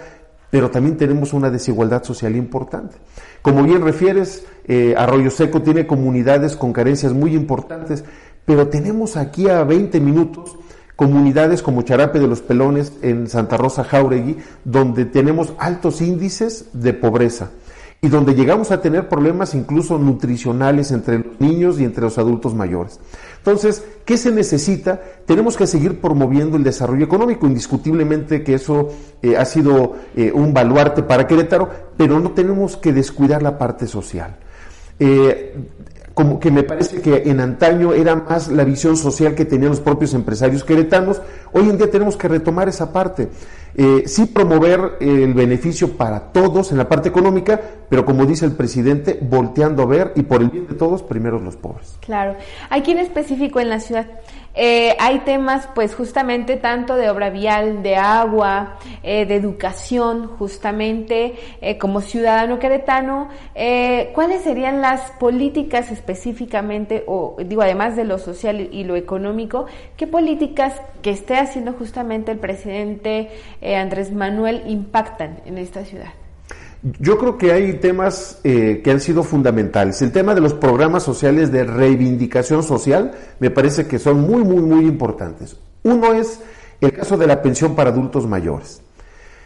pero 0.52 0.70
también 0.70 0.98
tenemos 0.98 1.34
una 1.34 1.50
desigualdad 1.50 2.04
social 2.04 2.36
importante. 2.36 2.98
Como 3.42 3.64
bien 3.64 3.82
refieres, 3.82 4.46
eh, 4.66 4.94
Arroyo 4.98 5.32
Seco 5.32 5.64
tiene 5.64 5.88
comunidades 5.88 6.56
con 6.56 6.74
carencias 6.74 7.14
muy 7.14 7.34
importantes, 7.34 8.04
pero 8.46 8.68
tenemos 8.68 9.18
aquí 9.18 9.50
a 9.50 9.64
20 9.64 10.00
minutos 10.00 10.58
comunidades 10.96 11.64
como 11.64 11.82
Charape 11.82 12.20
de 12.20 12.28
los 12.28 12.42
Pelones 12.42 12.94
en 13.02 13.28
Santa 13.28 13.58
Rosa 13.58 13.84
Jauregui, 13.84 14.38
donde 14.66 15.06
tenemos 15.06 15.54
altos 15.58 16.02
índices 16.02 16.68
de 16.74 16.94
pobreza 16.94 17.50
y 18.04 18.10
donde 18.10 18.34
llegamos 18.34 18.72
a 18.72 18.82
tener 18.82 19.08
problemas 19.08 19.54
incluso 19.54 20.00
nutricionales 20.00 20.92
entre 20.92 21.20
los 21.20 21.40
niños 21.40 21.80
y 21.80 21.86
entre 21.86 22.04
los 22.04 22.18
adultos 22.18 22.56
mayores. 22.56 23.00
Entonces, 23.38 23.86
¿qué 24.06 24.18
se 24.18 24.32
necesita? 24.32 25.00
Tenemos 25.28 25.56
que 25.56 25.68
seguir 25.68 26.02
promoviendo 26.02 26.58
el 26.58 26.64
desarrollo 26.64 27.06
económico, 27.06 27.46
indiscutiblemente 27.46 28.44
que 28.44 28.56
eso 28.56 28.90
eh, 29.22 29.38
ha 29.38 29.46
sido 29.46 29.96
eh, 30.16 30.32
un 30.34 30.52
baluarte 30.52 31.04
para 31.04 31.28
Querétaro, 31.28 31.70
pero 31.96 32.20
no 32.20 32.32
tenemos 32.32 32.76
que 32.76 32.92
descuidar 32.92 33.44
la 33.44 33.60
parte 33.60 33.86
social. 33.86 34.38
Eh, 35.00 35.56
como 36.22 36.40
que 36.40 36.52
me 36.52 36.62
parece 36.62 37.02
que 37.02 37.24
en 37.26 37.40
antaño 37.40 37.94
era 37.94 38.16
más 38.16 38.48
la 38.50 38.64
visión 38.64 38.96
social 38.96 39.34
que 39.34 39.44
tenían 39.44 39.72
los 39.72 39.80
propios 39.80 40.14
empresarios 40.14 40.64
queretanos, 40.64 41.20
hoy 41.52 41.68
en 41.68 41.80
día 41.80 41.90
tenemos 41.90 42.16
que 42.16 42.28
retomar 42.28 42.70
esa 42.70 42.94
parte. 42.94 43.30
Eh, 43.74 44.04
sí 44.06 44.28
promover 44.28 44.98
el 45.00 45.34
beneficio 45.34 45.98
para 45.98 46.32
todos 46.32 46.72
en 46.72 46.78
la 46.78 46.88
parte 46.88 47.10
económica, 47.10 47.60
pero 47.90 48.06
como 48.06 48.28
dice 48.28 48.46
el 48.46 48.52
presidente, 48.52 49.18
volteando 49.20 49.82
a 49.82 49.88
ver 49.88 50.14
y 50.16 50.22
por 50.22 50.44
el 50.44 50.50
bien 50.50 50.68
de 50.68 50.76
todos, 50.76 51.02
primero 51.02 51.40
los 51.40 51.56
pobres. 51.56 51.98
Claro. 52.02 52.36
Aquí 52.70 52.92
en 52.92 53.00
específico 53.00 53.60
en 53.60 53.70
la 53.70 53.80
ciudad, 53.80 54.06
eh, 54.54 54.96
hay 55.00 55.20
temas, 55.20 55.70
pues 55.74 55.96
justamente 55.96 56.58
tanto 56.58 56.96
de 56.96 57.10
obra 57.10 57.30
vial, 57.30 57.84
de 57.84 57.96
agua, 57.96 58.78
eh, 59.04 59.26
de 59.26 59.36
educación, 59.36 60.28
justamente 60.28 61.36
eh, 61.62 61.78
como 61.78 62.02
ciudadano 62.02 62.60
queretano. 62.60 63.30
¿Cuáles 64.14 64.42
serían 64.42 64.82
las 64.82 65.12
políticas 65.12 65.92
específicamente, 65.92 67.04
o 67.08 67.36
digo, 67.46 67.62
además 67.62 67.96
de 67.96 68.04
lo 68.04 68.18
social 68.18 68.70
y 68.72 68.84
lo 68.84 68.96
económico, 68.96 69.66
qué 69.98 70.08
políticas 70.08 70.82
que 71.02 71.12
esté 71.12 71.38
haciendo 71.38 71.74
justamente 71.74 72.32
el 72.32 72.40
presidente 72.40 73.30
Andrés 73.62 74.12
Manuel 74.12 74.64
impactan 74.68 75.42
en 75.46 75.58
esta 75.58 75.86
ciudad? 75.86 76.21
Yo 77.00 77.18
creo 77.20 77.38
que 77.38 77.52
hay 77.52 77.74
temas 77.74 78.40
eh, 78.44 78.82
que 78.84 78.90
han 78.90 79.00
sido 79.00 79.24
fundamentales. 79.24 80.02
El 80.02 80.12
tema 80.12 80.34
de 80.34 80.42
los 80.42 80.56
programas 80.56 81.04
sociales 81.04 81.52
de 81.52 81.64
reivindicación 81.64 82.64
social 82.64 83.12
me 83.40 83.52
parece 83.52 83.86
que 83.86 84.00
son 84.00 84.22
muy, 84.22 84.44
muy, 84.44 84.64
muy 84.64 84.86
importantes. 84.86 85.58
Uno 85.84 86.14
es 86.14 86.40
el 86.80 86.92
caso 86.94 87.18
de 87.18 87.28
la 87.28 87.42
pensión 87.44 87.76
para 87.76 87.92
adultos 87.92 88.26
mayores. 88.26 88.82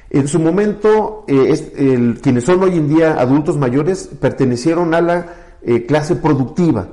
En 0.09 0.29
su 0.29 0.39
momento, 0.39 1.25
eh, 1.27 2.15
quienes 2.21 2.45
son 2.45 2.63
hoy 2.63 2.77
en 2.77 2.87
día 2.87 3.15
adultos 3.19 3.57
mayores 3.57 4.09
pertenecieron 4.19 4.93
a 4.93 5.01
la 5.01 5.33
eh, 5.61 5.85
clase 5.85 6.15
productiva, 6.15 6.87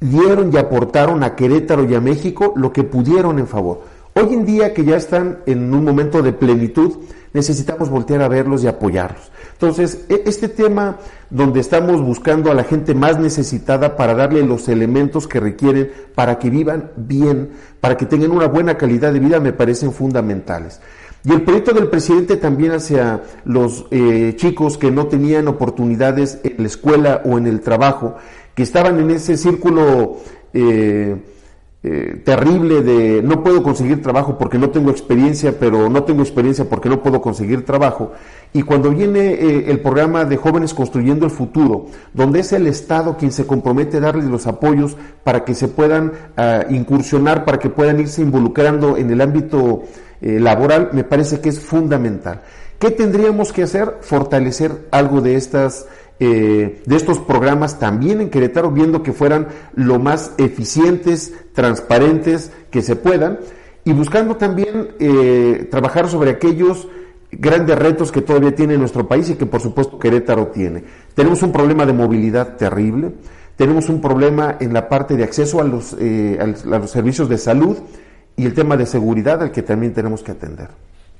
dieron 0.00 0.50
y 0.54 0.56
aportaron 0.56 1.22
a 1.22 1.36
Querétaro 1.36 1.84
y 1.84 1.94
a 1.94 2.00
México 2.00 2.54
lo 2.56 2.72
que 2.72 2.82
pudieron 2.82 3.38
en 3.38 3.46
favor. 3.46 3.82
Hoy 4.14 4.32
en 4.32 4.46
día 4.46 4.72
que 4.72 4.84
ya 4.84 4.96
están 4.96 5.40
en 5.44 5.74
un 5.74 5.84
momento 5.84 6.22
de 6.22 6.32
plenitud, 6.32 6.92
necesitamos 7.32 7.90
voltear 7.90 8.22
a 8.22 8.28
verlos 8.28 8.64
y 8.64 8.68
apoyarlos. 8.68 9.30
Entonces, 9.52 10.04
e, 10.08 10.22
este 10.26 10.48
tema 10.48 10.98
donde 11.30 11.60
estamos 11.60 12.00
buscando 12.00 12.50
a 12.50 12.54
la 12.54 12.64
gente 12.64 12.94
más 12.94 13.18
necesitada 13.18 13.96
para 13.96 14.14
darle 14.14 14.42
los 14.42 14.68
elementos 14.68 15.26
que 15.26 15.40
requieren 15.40 15.90
para 16.14 16.38
que 16.38 16.50
vivan 16.50 16.90
bien, 16.96 17.50
para 17.80 17.96
que 17.96 18.06
tengan 18.06 18.30
una 18.30 18.48
buena 18.48 18.76
calidad 18.76 19.12
de 19.12 19.20
vida, 19.20 19.40
me 19.40 19.52
parecen 19.52 19.92
fundamentales. 19.92 20.80
Y 21.24 21.32
el 21.32 21.42
proyecto 21.42 21.72
del 21.72 21.88
presidente 21.88 22.36
también 22.36 22.72
hacia 22.72 23.22
los 23.44 23.86
eh, 23.90 24.34
chicos 24.36 24.78
que 24.78 24.92
no 24.92 25.08
tenían 25.08 25.48
oportunidades 25.48 26.38
en 26.44 26.54
la 26.58 26.66
escuela 26.66 27.22
o 27.24 27.36
en 27.36 27.48
el 27.48 27.60
trabajo, 27.62 28.14
que 28.54 28.62
estaban 28.62 29.00
en 29.00 29.10
ese 29.10 29.36
círculo 29.36 30.18
eh, 30.54 31.16
eh, 31.88 32.20
terrible 32.24 32.82
de 32.82 33.22
no 33.22 33.44
puedo 33.44 33.62
conseguir 33.62 34.02
trabajo 34.02 34.36
porque 34.36 34.58
no 34.58 34.70
tengo 34.70 34.90
experiencia, 34.90 35.56
pero 35.56 35.88
no 35.88 36.02
tengo 36.02 36.22
experiencia 36.22 36.68
porque 36.68 36.88
no 36.88 37.00
puedo 37.00 37.20
conseguir 37.20 37.64
trabajo. 37.64 38.10
Y 38.52 38.62
cuando 38.62 38.90
viene 38.90 39.34
eh, 39.34 39.70
el 39.70 39.78
programa 39.78 40.24
de 40.24 40.36
Jóvenes 40.36 40.74
Construyendo 40.74 41.26
el 41.26 41.30
Futuro, 41.30 41.86
donde 42.12 42.40
es 42.40 42.52
el 42.52 42.66
Estado 42.66 43.16
quien 43.16 43.30
se 43.30 43.46
compromete 43.46 43.98
a 43.98 44.00
darles 44.00 44.24
los 44.24 44.48
apoyos 44.48 44.96
para 45.22 45.44
que 45.44 45.54
se 45.54 45.68
puedan 45.68 46.10
ah, 46.36 46.64
incursionar, 46.70 47.44
para 47.44 47.60
que 47.60 47.70
puedan 47.70 48.00
irse 48.00 48.20
involucrando 48.20 48.96
en 48.96 49.08
el 49.12 49.20
ámbito 49.20 49.84
eh, 50.20 50.40
laboral, 50.40 50.90
me 50.92 51.04
parece 51.04 51.38
que 51.38 51.50
es 51.50 51.60
fundamental. 51.60 52.42
¿Qué 52.80 52.90
tendríamos 52.90 53.52
que 53.52 53.62
hacer? 53.62 53.98
Fortalecer 54.00 54.88
algo 54.90 55.20
de 55.20 55.36
estas 55.36 55.86
eh, 56.18 56.82
de 56.84 56.96
estos 56.96 57.18
programas 57.18 57.78
también 57.78 58.20
en 58.20 58.30
Querétaro, 58.30 58.70
viendo 58.70 59.02
que 59.02 59.12
fueran 59.12 59.48
lo 59.74 59.98
más 59.98 60.32
eficientes, 60.38 61.34
transparentes 61.52 62.52
que 62.70 62.82
se 62.82 62.96
puedan, 62.96 63.38
y 63.84 63.92
buscando 63.92 64.36
también 64.36 64.88
eh, 64.98 65.68
trabajar 65.70 66.08
sobre 66.08 66.30
aquellos 66.30 66.88
grandes 67.30 67.78
retos 67.78 68.10
que 68.10 68.22
todavía 68.22 68.54
tiene 68.54 68.76
nuestro 68.78 69.06
país 69.06 69.30
y 69.30 69.34
que 69.34 69.46
por 69.46 69.60
supuesto 69.60 69.98
Querétaro 69.98 70.48
tiene. 70.48 70.84
Tenemos 71.14 71.42
un 71.42 71.52
problema 71.52 71.84
de 71.86 71.92
movilidad 71.92 72.56
terrible, 72.56 73.12
tenemos 73.56 73.88
un 73.88 74.00
problema 74.00 74.56
en 74.60 74.72
la 74.72 74.88
parte 74.88 75.16
de 75.16 75.24
acceso 75.24 75.60
a 75.60 75.64
los, 75.64 75.96
eh, 75.98 76.38
a 76.40 76.78
los 76.78 76.90
servicios 76.90 77.28
de 77.28 77.38
salud 77.38 77.76
y 78.36 78.44
el 78.44 78.54
tema 78.54 78.76
de 78.76 78.86
seguridad 78.86 79.42
al 79.42 79.50
que 79.50 79.62
también 79.62 79.92
tenemos 79.92 80.22
que 80.22 80.32
atender. 80.32 80.68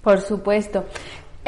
Por 0.02 0.20
supuesto. 0.20 0.84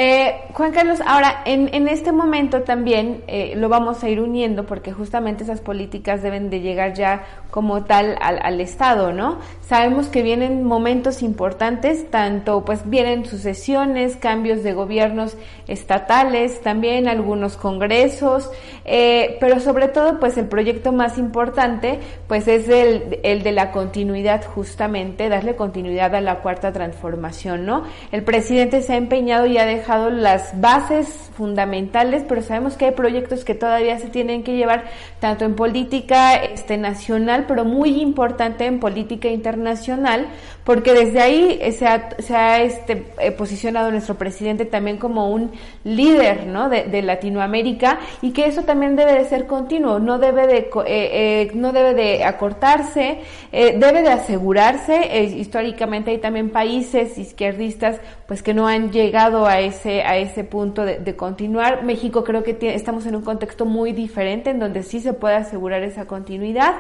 Eh, 0.01 0.43
Juan 0.53 0.71
Carlos, 0.71 1.01
ahora 1.05 1.43
en, 1.45 1.89
este 1.89 2.13
momento 2.13 2.63
también 2.63 3.25
eh, 3.27 3.55
lo 3.57 3.69
vamos 3.69 4.05
a 4.05 4.09
ir 4.09 4.21
uniendo 4.21 4.65
porque 4.65 4.93
justamente 4.93 5.43
esas 5.43 5.61
políticas 5.61 6.23
deben 6.23 6.51
de 6.51 6.61
llegar 6.61 6.95
ya 6.95 7.25
como 7.51 7.83
tal 7.83 8.17
al, 8.21 8.61
Estado, 8.61 9.13
¿no? 9.13 9.39
Sabemos 9.61 10.07
que 10.07 10.23
vienen 10.23 10.63
momentos 10.63 11.21
importantes, 11.21 12.09
tanto 12.11 12.65
pues 12.65 12.89
vienen 12.89 13.25
sucesiones, 13.25 14.17
cambios 14.17 14.63
de 14.63 14.73
gobiernos 14.73 15.37
estatales, 15.67 16.61
también 16.61 17.09
algunos 17.09 17.57
congresos, 17.57 18.51
eh, 18.85 19.37
pero 19.41 19.59
sobre 19.59 19.89
todo 19.89 20.21
pues 20.21 20.39
el 20.39 20.47
proyecto 20.47 20.93
más 20.93 21.19
importante 21.19 21.99
pues 22.29 22.47
es 22.47 22.69
el 22.69 23.43
de 23.43 23.53
la 23.53 23.73
continuidad 23.73 24.45
justamente, 24.45 25.29
darle 25.29 25.57
continuidad 25.57 26.15
a 26.15 26.21
la 26.21 26.37
cuarta 26.37 26.73
transformación, 26.73 27.67
¿no? 27.67 27.83
El 28.13 28.23
presidente 28.23 28.83
se 28.83 28.93
ha 28.93 28.97
empeñado 28.97 29.47
y 29.47 29.59
ha 29.59 29.67
dejado 29.67 29.88
las 29.97 30.61
bases 30.61 31.07
fundamentales, 31.33 32.25
pero 32.29 32.43
sabemos 32.43 32.77
que 32.77 32.87
hay 32.87 32.91
proyectos 32.91 33.45
que 33.45 33.55
todavía 33.55 33.99
se 33.99 34.09
tienen 34.09 34.43
que 34.43 34.57
llevar 34.57 34.85
tanto 35.21 35.45
en 35.45 35.55
política 35.55 36.35
este, 36.35 36.77
nacional, 36.77 37.47
pero 37.49 37.65
muy 37.65 38.01
importante 38.01 38.67
en 38.67 38.81
política 38.81 39.29
internacional, 39.29 40.27
porque 40.65 40.93
desde 40.93 41.21
ahí 41.21 41.73
se 41.73 41.87
ha, 41.87 42.11
se 42.19 42.37
ha 42.37 42.61
este, 42.63 43.07
eh, 43.19 43.31
posicionado 43.31 43.91
nuestro 43.91 44.17
presidente 44.17 44.67
también 44.67 44.99
como 44.99 45.31
un 45.31 45.53
líder 45.85 46.47
¿no? 46.47 46.69
de, 46.69 47.03
Latinoamérica 47.03 48.01
y 48.21 48.33
que 48.33 48.47
eso 48.47 48.65
también 48.65 48.97
debe 48.97 49.15
de 49.15 49.25
ser 49.25 49.47
continuo, 49.47 49.99
no 49.99 50.19
debe 50.19 50.47
de, 50.47 50.59
eh, 50.59 50.69
eh, 50.87 51.51
no 51.55 51.73
debe 51.73 51.95
de 51.95 52.25
acortarse, 52.25 53.21
debe 53.51 54.03
de 54.03 54.11
asegurarse. 54.11 55.25
históricamente 55.25 56.11
hay 56.11 56.19
también 56.19 56.51
países 56.51 57.17
izquierdistas 57.17 58.01
pues 58.27 58.43
que 58.43 58.53
no 58.53 58.67
han 58.67 58.93
llegado 58.93 59.47
a 59.47 59.61
ese 59.61 59.78
a 59.87 60.17
ese 60.17 60.45
punto 60.45 60.85
de, 60.85 61.17
continuar. 61.17 61.85
México 61.85 62.25
creo 62.25 62.43
que 62.43 62.57
estamos 62.75 63.07
en 63.07 63.17
un 63.17 63.23
contexto 63.23 63.65
muy 63.65 63.93
diferente 63.93 64.51
en 64.51 64.59
donde 64.59 64.83
sí 64.83 65.01
se 65.01 65.13
puede 65.13 65.37
asegurar 65.37 65.83
esa 65.83 66.07
continuidad. 66.07 66.77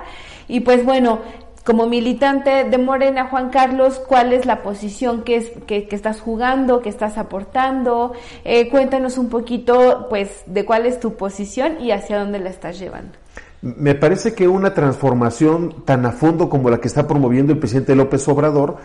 Y 0.49 0.61
pues 0.61 0.85
bueno, 0.85 1.21
como 1.65 1.87
militante 1.87 2.65
de 2.65 2.79
Morena, 2.79 3.29
Juan 3.29 3.51
Carlos, 3.51 4.01
¿cuál 4.07 4.33
es 4.33 4.47
la 4.47 4.63
posición 4.63 5.23
que, 5.23 5.37
es, 5.37 5.51
que, 5.67 5.87
estás 5.91 6.21
jugando, 6.21 6.81
que 6.81 6.89
estás 6.89 7.19
aportando? 7.19 8.13
Eh, 8.45 8.71
cuéntanos 8.71 9.19
un 9.19 9.29
poquito, 9.29 10.07
pues, 10.09 10.45
de 10.47 10.65
cuál 10.65 10.87
es 10.87 10.99
tu 10.99 11.15
posición 11.15 11.81
y 11.81 11.91
hacia 11.91 12.19
dónde 12.19 12.39
la 12.39 12.49
estás 12.49 12.79
llevando. 12.79 13.19
Me 13.61 13.95
parece 13.95 14.35
que 14.35 14.47
una 14.47 14.73
transformación 14.73 15.85
tan 15.85 16.07
a 16.07 16.13
fondo 16.13 16.49
como 16.49 16.71
la 16.71 16.79
que 16.79 16.89
está 16.89 17.09
promoviendo 17.09 17.53
el 17.53 17.59
presidente 17.59 17.97
López 17.97 18.27
Obrador 18.29 18.77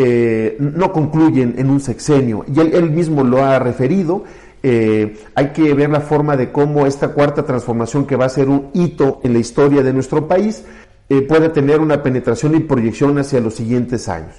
eh, 0.00 0.56
no 0.60 0.92
concluyen 0.92 1.56
en 1.58 1.70
un 1.70 1.80
sexenio. 1.80 2.44
Y 2.46 2.60
él, 2.60 2.88
mismo 2.92 3.24
lo 3.24 3.42
ha 3.42 3.58
referido. 3.58 4.22
Eh, 4.62 5.16
hay 5.34 5.48
que 5.48 5.74
ver 5.74 5.90
la 5.90 6.00
forma 6.00 6.36
de 6.36 6.52
cómo 6.52 6.86
esta 6.86 7.08
cuarta 7.08 7.44
transformación, 7.44 8.06
que 8.06 8.14
va 8.14 8.26
a 8.26 8.28
ser 8.28 8.48
un 8.48 8.70
hito 8.74 9.20
en 9.24 9.32
la 9.32 9.40
historia 9.40 9.82
de 9.82 9.92
nuestro 9.92 10.28
país, 10.28 10.62
eh, 11.08 11.22
puede 11.22 11.48
tener 11.48 11.80
una 11.80 12.00
penetración 12.00 12.54
y 12.54 12.60
proyección 12.60 13.18
hacia 13.18 13.40
los 13.40 13.54
siguientes 13.54 14.08
años. 14.08 14.36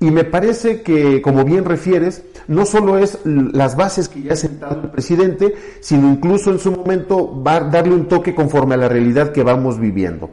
Y 0.00 0.10
me 0.10 0.24
parece 0.24 0.80
que, 0.80 1.20
como 1.20 1.44
bien 1.44 1.66
refieres, 1.66 2.22
no 2.48 2.64
solo 2.64 2.96
es 2.96 3.18
las 3.24 3.76
bases 3.76 4.08
que 4.08 4.22
ya 4.22 4.32
ha 4.32 4.36
sentado 4.36 4.80
el 4.84 4.90
presidente, 4.90 5.54
sino 5.80 6.08
incluso 6.08 6.50
en 6.50 6.58
su 6.58 6.72
momento 6.72 7.42
va 7.42 7.56
a 7.56 7.60
darle 7.60 7.94
un 7.94 8.08
toque 8.08 8.34
conforme 8.34 8.74
a 8.74 8.78
la 8.78 8.88
realidad 8.88 9.32
que 9.32 9.42
vamos 9.42 9.78
viviendo. 9.78 10.30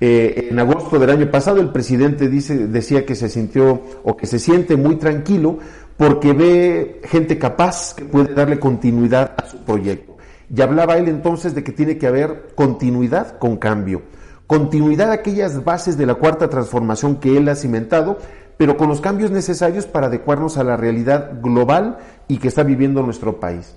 Eh, 0.00 0.48
en 0.50 0.58
agosto 0.60 0.98
del 0.98 1.10
año 1.10 1.28
pasado 1.28 1.60
el 1.60 1.70
presidente 1.70 2.28
dice, 2.28 2.68
decía 2.68 3.04
que 3.04 3.16
se 3.16 3.28
sintió 3.28 3.82
o 4.04 4.16
que 4.16 4.26
se 4.26 4.38
siente 4.38 4.76
muy 4.76 4.96
tranquilo 4.96 5.58
porque 5.96 6.32
ve 6.32 7.00
gente 7.04 7.36
capaz 7.36 7.94
que 7.94 8.04
puede 8.04 8.32
darle 8.32 8.60
continuidad 8.60 9.32
a 9.36 9.46
su 9.46 9.58
proyecto. 9.64 10.16
Y 10.54 10.60
hablaba 10.62 10.96
él 10.96 11.08
entonces 11.08 11.54
de 11.54 11.64
que 11.64 11.72
tiene 11.72 11.98
que 11.98 12.06
haber 12.06 12.52
continuidad 12.54 13.38
con 13.38 13.56
cambio, 13.56 14.02
continuidad 14.46 15.08
de 15.08 15.14
aquellas 15.14 15.64
bases 15.64 15.98
de 15.98 16.06
la 16.06 16.14
cuarta 16.14 16.48
transformación 16.48 17.16
que 17.16 17.36
él 17.36 17.48
ha 17.48 17.56
cimentado, 17.56 18.18
pero 18.56 18.76
con 18.76 18.88
los 18.88 19.00
cambios 19.00 19.32
necesarios 19.32 19.86
para 19.86 20.06
adecuarnos 20.06 20.56
a 20.56 20.64
la 20.64 20.76
realidad 20.76 21.40
global 21.42 21.98
y 22.28 22.38
que 22.38 22.48
está 22.48 22.62
viviendo 22.62 23.02
nuestro 23.02 23.40
país. 23.40 23.74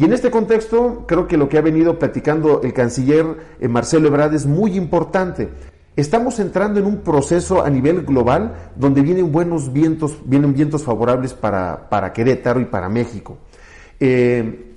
Y 0.00 0.06
en 0.06 0.14
este 0.14 0.30
contexto, 0.30 1.04
creo 1.06 1.28
que 1.28 1.36
lo 1.36 1.50
que 1.50 1.58
ha 1.58 1.60
venido 1.60 1.98
platicando 1.98 2.62
el 2.62 2.72
canciller 2.72 3.36
eh, 3.60 3.68
Marcelo 3.68 4.08
Ebrard 4.08 4.32
es 4.32 4.46
muy 4.46 4.74
importante. 4.74 5.50
Estamos 5.94 6.38
entrando 6.38 6.80
en 6.80 6.86
un 6.86 7.00
proceso 7.00 7.62
a 7.62 7.68
nivel 7.68 8.06
global 8.06 8.70
donde 8.76 9.02
vienen 9.02 9.30
buenos 9.30 9.74
vientos, 9.74 10.16
vienen 10.24 10.54
vientos 10.54 10.84
favorables 10.84 11.34
para, 11.34 11.90
para 11.90 12.14
Querétaro 12.14 12.60
y 12.60 12.64
para 12.64 12.88
México. 12.88 13.36
Eh, 14.00 14.72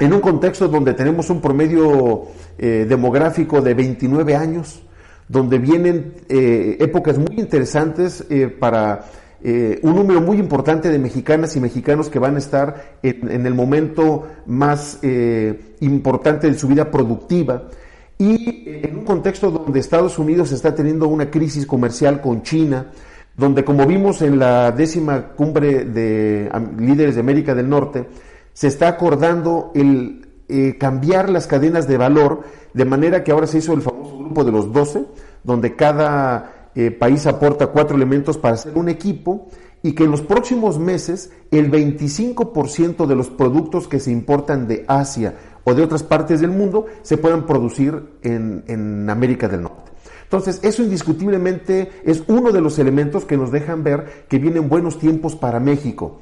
en 0.00 0.12
un 0.14 0.20
contexto 0.20 0.66
donde 0.66 0.94
tenemos 0.94 1.28
un 1.28 1.42
promedio 1.42 2.22
eh, 2.56 2.86
demográfico 2.88 3.60
de 3.60 3.74
29 3.74 4.34
años, 4.34 4.82
donde 5.28 5.58
vienen 5.58 6.14
épocas 6.26 7.18
muy 7.18 7.38
interesantes 7.38 8.24
eh, 9.44 9.78
un 9.82 9.94
número 9.94 10.20
muy 10.20 10.38
importante 10.38 10.90
de 10.90 10.98
mexicanas 10.98 11.54
y 11.54 11.60
mexicanos 11.60 12.08
que 12.08 12.18
van 12.18 12.36
a 12.36 12.38
estar 12.38 12.96
en, 13.02 13.46
el 13.46 13.54
momento 13.54 14.26
más 14.46 14.98
importante 15.80 16.50
de 16.50 16.58
su 16.58 16.66
vida 16.66 16.90
productiva. 16.90 17.64
Y 18.18 18.64
en 18.66 18.98
un 18.98 19.04
contexto 19.04 19.50
donde 19.50 19.80
Estados 19.80 20.18
Unidos 20.18 20.50
está 20.52 20.74
teniendo 20.74 21.08
una 21.08 21.30
crisis 21.30 21.66
comercial 21.66 22.20
con 22.20 22.42
China, 22.42 22.86
donde 23.36 23.64
como 23.64 23.86
vimos 23.86 24.22
en 24.22 24.38
la 24.38 24.72
décima 24.72 25.28
cumbre 25.28 25.84
de 25.84 26.50
líderes 26.78 27.16
de 27.16 27.20
América 27.20 27.54
del 27.54 27.68
Norte, 27.68 28.06
se 28.52 28.68
está 28.68 28.88
acordando 28.88 29.72
el 29.74 30.24
eh, 30.46 30.76
cambiar 30.78 31.30
las 31.30 31.46
cadenas 31.46 31.88
de 31.88 31.96
valor, 31.96 32.42
de 32.74 32.84
manera 32.84 33.24
que 33.24 33.32
ahora 33.32 33.46
se 33.46 33.58
hizo 33.58 33.72
el 33.72 33.80
famoso 33.80 34.18
grupo 34.18 34.44
de 34.44 34.52
los 34.52 34.72
12, 34.72 35.06
donde 35.42 35.74
cada 35.74 36.52
eh, 36.74 36.90
país 36.90 37.26
aporta 37.26 37.68
cuatro 37.68 37.96
elementos 37.96 38.38
para 38.38 38.54
hacer 38.54 38.76
un 38.76 38.88
equipo 38.88 39.48
y 39.82 39.92
que 39.92 40.04
en 40.04 40.10
los 40.10 40.22
próximos 40.22 40.78
meses 40.78 41.30
el 41.50 41.70
25% 41.70 43.06
de 43.06 43.14
los 43.14 43.28
productos 43.30 43.86
que 43.86 44.00
se 44.00 44.10
importan 44.10 44.66
de 44.66 44.84
Asia 44.88 45.34
o 45.64 45.74
de 45.74 45.82
otras 45.82 46.02
partes 46.02 46.40
del 46.40 46.50
mundo 46.50 46.86
se 47.02 47.16
puedan 47.16 47.46
producir 47.46 48.18
en, 48.22 48.64
en 48.66 49.08
América 49.08 49.48
del 49.48 49.62
Norte. 49.62 49.92
Entonces, 50.22 50.58
eso 50.62 50.82
indiscutiblemente 50.82 51.92
es 52.04 52.24
uno 52.26 52.50
de 52.50 52.60
los 52.60 52.78
elementos 52.78 53.24
que 53.24 53.36
nos 53.36 53.52
dejan 53.52 53.84
ver 53.84 54.24
que 54.28 54.38
vienen 54.38 54.68
buenos 54.68 54.98
tiempos 54.98 55.36
para 55.36 55.60
México. 55.60 56.18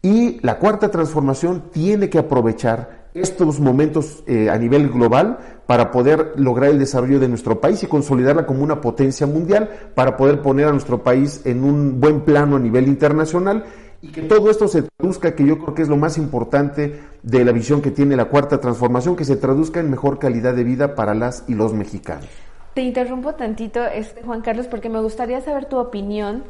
Y 0.00 0.38
la 0.40 0.58
cuarta 0.58 0.90
transformación 0.90 1.64
tiene 1.72 2.08
que 2.08 2.18
aprovechar 2.18 3.03
estos 3.14 3.60
momentos 3.60 4.24
eh, 4.26 4.50
a 4.50 4.58
nivel 4.58 4.90
global 4.90 5.38
para 5.66 5.90
poder 5.90 6.32
lograr 6.36 6.70
el 6.70 6.78
desarrollo 6.78 7.20
de 7.20 7.28
nuestro 7.28 7.60
país 7.60 7.82
y 7.82 7.86
consolidarla 7.86 8.44
como 8.44 8.62
una 8.62 8.80
potencia 8.80 9.26
mundial, 9.26 9.70
para 9.94 10.16
poder 10.16 10.42
poner 10.42 10.66
a 10.66 10.72
nuestro 10.72 11.02
país 11.02 11.42
en 11.44 11.64
un 11.64 12.00
buen 12.00 12.22
plano 12.22 12.56
a 12.56 12.58
nivel 12.58 12.88
internacional 12.88 13.64
y 14.02 14.08
que 14.08 14.22
todo 14.22 14.50
esto 14.50 14.68
se 14.68 14.82
traduzca, 14.82 15.34
que 15.34 15.46
yo 15.46 15.58
creo 15.58 15.74
que 15.74 15.82
es 15.82 15.88
lo 15.88 15.96
más 15.96 16.18
importante 16.18 17.00
de 17.22 17.44
la 17.44 17.52
visión 17.52 17.80
que 17.80 17.90
tiene 17.90 18.16
la 18.16 18.26
cuarta 18.26 18.60
transformación, 18.60 19.16
que 19.16 19.24
se 19.24 19.36
traduzca 19.36 19.80
en 19.80 19.90
mejor 19.90 20.18
calidad 20.18 20.54
de 20.54 20.64
vida 20.64 20.94
para 20.94 21.14
las 21.14 21.44
y 21.48 21.54
los 21.54 21.72
mexicanos. 21.72 22.28
Te 22.74 22.82
interrumpo 22.82 23.34
tantito, 23.34 23.82
este, 23.86 24.22
Juan 24.22 24.42
Carlos, 24.42 24.66
porque 24.66 24.90
me 24.90 25.00
gustaría 25.00 25.40
saber 25.40 25.66
tu 25.66 25.78
opinión 25.78 26.42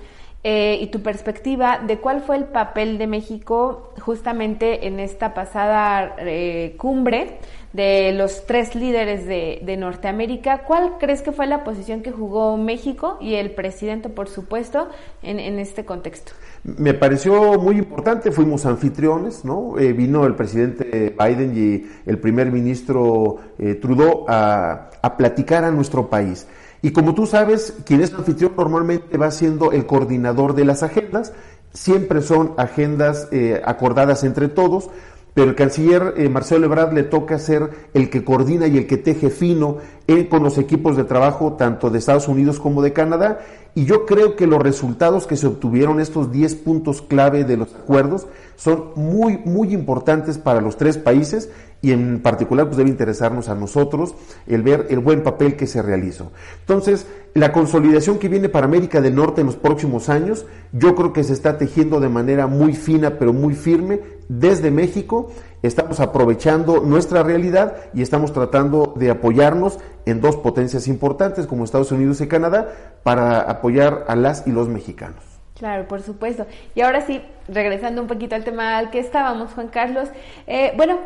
eh, 0.46 0.78
y 0.78 0.88
tu 0.88 1.00
perspectiva 1.00 1.78
de 1.78 1.96
cuál 2.00 2.20
fue 2.20 2.36
el 2.36 2.44
papel 2.44 2.98
de 2.98 3.06
México 3.06 3.94
justamente 3.98 4.86
en 4.86 5.00
esta 5.00 5.32
pasada 5.32 6.16
eh, 6.18 6.74
cumbre 6.76 7.38
de 7.72 8.12
los 8.12 8.44
tres 8.44 8.74
líderes 8.74 9.26
de, 9.26 9.76
Norteamérica. 9.78 10.64
¿Cuál 10.66 10.98
crees 11.00 11.22
que 11.22 11.32
fue 11.32 11.46
la 11.46 11.64
posición 11.64 12.02
que 12.02 12.12
jugó 12.12 12.58
México 12.58 13.16
y 13.22 13.36
el 13.36 13.52
presidente, 13.52 14.10
por 14.10 14.28
supuesto, 14.28 14.90
en, 15.22 15.58
este 15.58 15.86
contexto? 15.86 16.32
Me 16.62 16.92
pareció 16.92 17.58
muy 17.58 17.78
importante, 17.78 18.30
fuimos 18.30 18.66
anfitriones, 18.66 19.46
¿no? 19.46 19.78
Eh, 19.78 19.94
vino 19.94 20.26
el 20.26 20.34
presidente 20.34 21.16
Biden 21.18 21.56
y 21.56 21.86
el 22.04 22.18
primer 22.18 22.52
ministro 22.52 23.38
Trudeau 23.80 24.26
a, 24.28 24.90
a 25.00 25.16
platicar 25.16 25.64
a 25.64 25.70
nuestro 25.70 26.10
país. 26.10 26.46
Y 26.84 26.90
como 26.90 27.14
tú 27.14 27.24
sabes, 27.24 27.72
quien 27.86 28.02
es 28.02 28.12
anfitrión 28.12 28.52
normalmente 28.58 29.16
va 29.16 29.30
siendo 29.30 29.72
el 29.72 29.86
coordinador 29.86 30.54
de 30.54 30.66
las 30.66 30.82
agendas. 30.82 31.32
Siempre 31.72 32.20
son 32.20 32.52
agendas 32.58 33.26
eh, 33.32 33.62
acordadas 33.64 34.22
entre 34.22 34.48
todos, 34.48 34.90
pero 35.32 35.48
el 35.48 35.56
canciller 35.56 36.12
eh, 36.18 36.28
Marcelo 36.28 36.66
Ebrard 36.66 36.92
le 36.92 37.04
toca 37.04 37.38
ser 37.38 37.70
el 37.94 38.10
que 38.10 38.22
coordina 38.22 38.66
y 38.66 38.76
el 38.76 38.86
que 38.86 38.98
teje 38.98 39.30
fino 39.30 39.78
eh, 40.06 40.28
con 40.28 40.42
los 40.42 40.58
equipos 40.58 40.94
de 40.98 41.04
trabajo 41.04 41.54
tanto 41.54 41.88
de 41.88 42.00
Estados 42.00 42.28
Unidos 42.28 42.60
como 42.60 42.82
de 42.82 42.92
Canadá. 42.92 43.38
Y 43.74 43.86
yo 43.86 44.04
creo 44.04 44.36
que 44.36 44.46
los 44.46 44.62
resultados 44.62 45.26
que 45.26 45.38
se 45.38 45.46
obtuvieron, 45.46 46.00
estos 46.00 46.32
10 46.32 46.54
puntos 46.56 47.00
clave 47.00 47.44
de 47.44 47.56
los 47.56 47.74
acuerdos, 47.74 48.26
son 48.56 48.90
muy, 48.94 49.38
muy 49.38 49.72
importantes 49.72 50.36
para 50.36 50.60
los 50.60 50.76
tres 50.76 50.98
países 50.98 51.48
y 51.84 51.92
en 51.92 52.22
particular 52.22 52.64
pues 52.64 52.78
debe 52.78 52.88
interesarnos 52.88 53.50
a 53.50 53.54
nosotros 53.54 54.14
el 54.46 54.62
ver 54.62 54.86
el 54.88 55.00
buen 55.00 55.22
papel 55.22 55.54
que 55.54 55.66
se 55.66 55.82
realizó. 55.82 56.32
Entonces, 56.60 57.06
la 57.34 57.52
consolidación 57.52 58.18
que 58.18 58.30
viene 58.30 58.48
para 58.48 58.64
América 58.64 59.02
del 59.02 59.14
Norte 59.14 59.42
en 59.42 59.48
los 59.48 59.56
próximos 59.56 60.08
años, 60.08 60.46
yo 60.72 60.94
creo 60.94 61.12
que 61.12 61.22
se 61.24 61.34
está 61.34 61.58
tejiendo 61.58 62.00
de 62.00 62.08
manera 62.08 62.46
muy 62.46 62.72
fina 62.72 63.18
pero 63.18 63.34
muy 63.34 63.52
firme 63.52 64.00
desde 64.30 64.70
México. 64.70 65.30
Estamos 65.62 66.00
aprovechando 66.00 66.80
nuestra 66.80 67.22
realidad 67.22 67.76
y 67.92 68.00
estamos 68.00 68.32
tratando 68.32 68.94
de 68.96 69.10
apoyarnos 69.10 69.78
en 70.06 70.22
dos 70.22 70.36
potencias 70.36 70.88
importantes 70.88 71.46
como 71.46 71.64
Estados 71.64 71.92
Unidos 71.92 72.18
y 72.22 72.28
Canadá 72.28 72.96
para 73.02 73.40
apoyar 73.40 74.06
a 74.08 74.16
las 74.16 74.46
y 74.46 74.52
los 74.52 74.70
mexicanos. 74.70 75.34
Claro, 75.58 75.86
por 75.86 76.02
supuesto. 76.02 76.46
Y 76.74 76.80
ahora 76.80 77.02
sí, 77.02 77.22
regresando 77.46 78.02
un 78.02 78.08
poquito 78.08 78.34
al 78.34 78.42
tema 78.42 78.76
al 78.76 78.90
que 78.90 78.98
estábamos, 78.98 79.52
Juan 79.52 79.68
Carlos. 79.68 80.08
Eh, 80.46 80.72
bueno, 80.76 80.98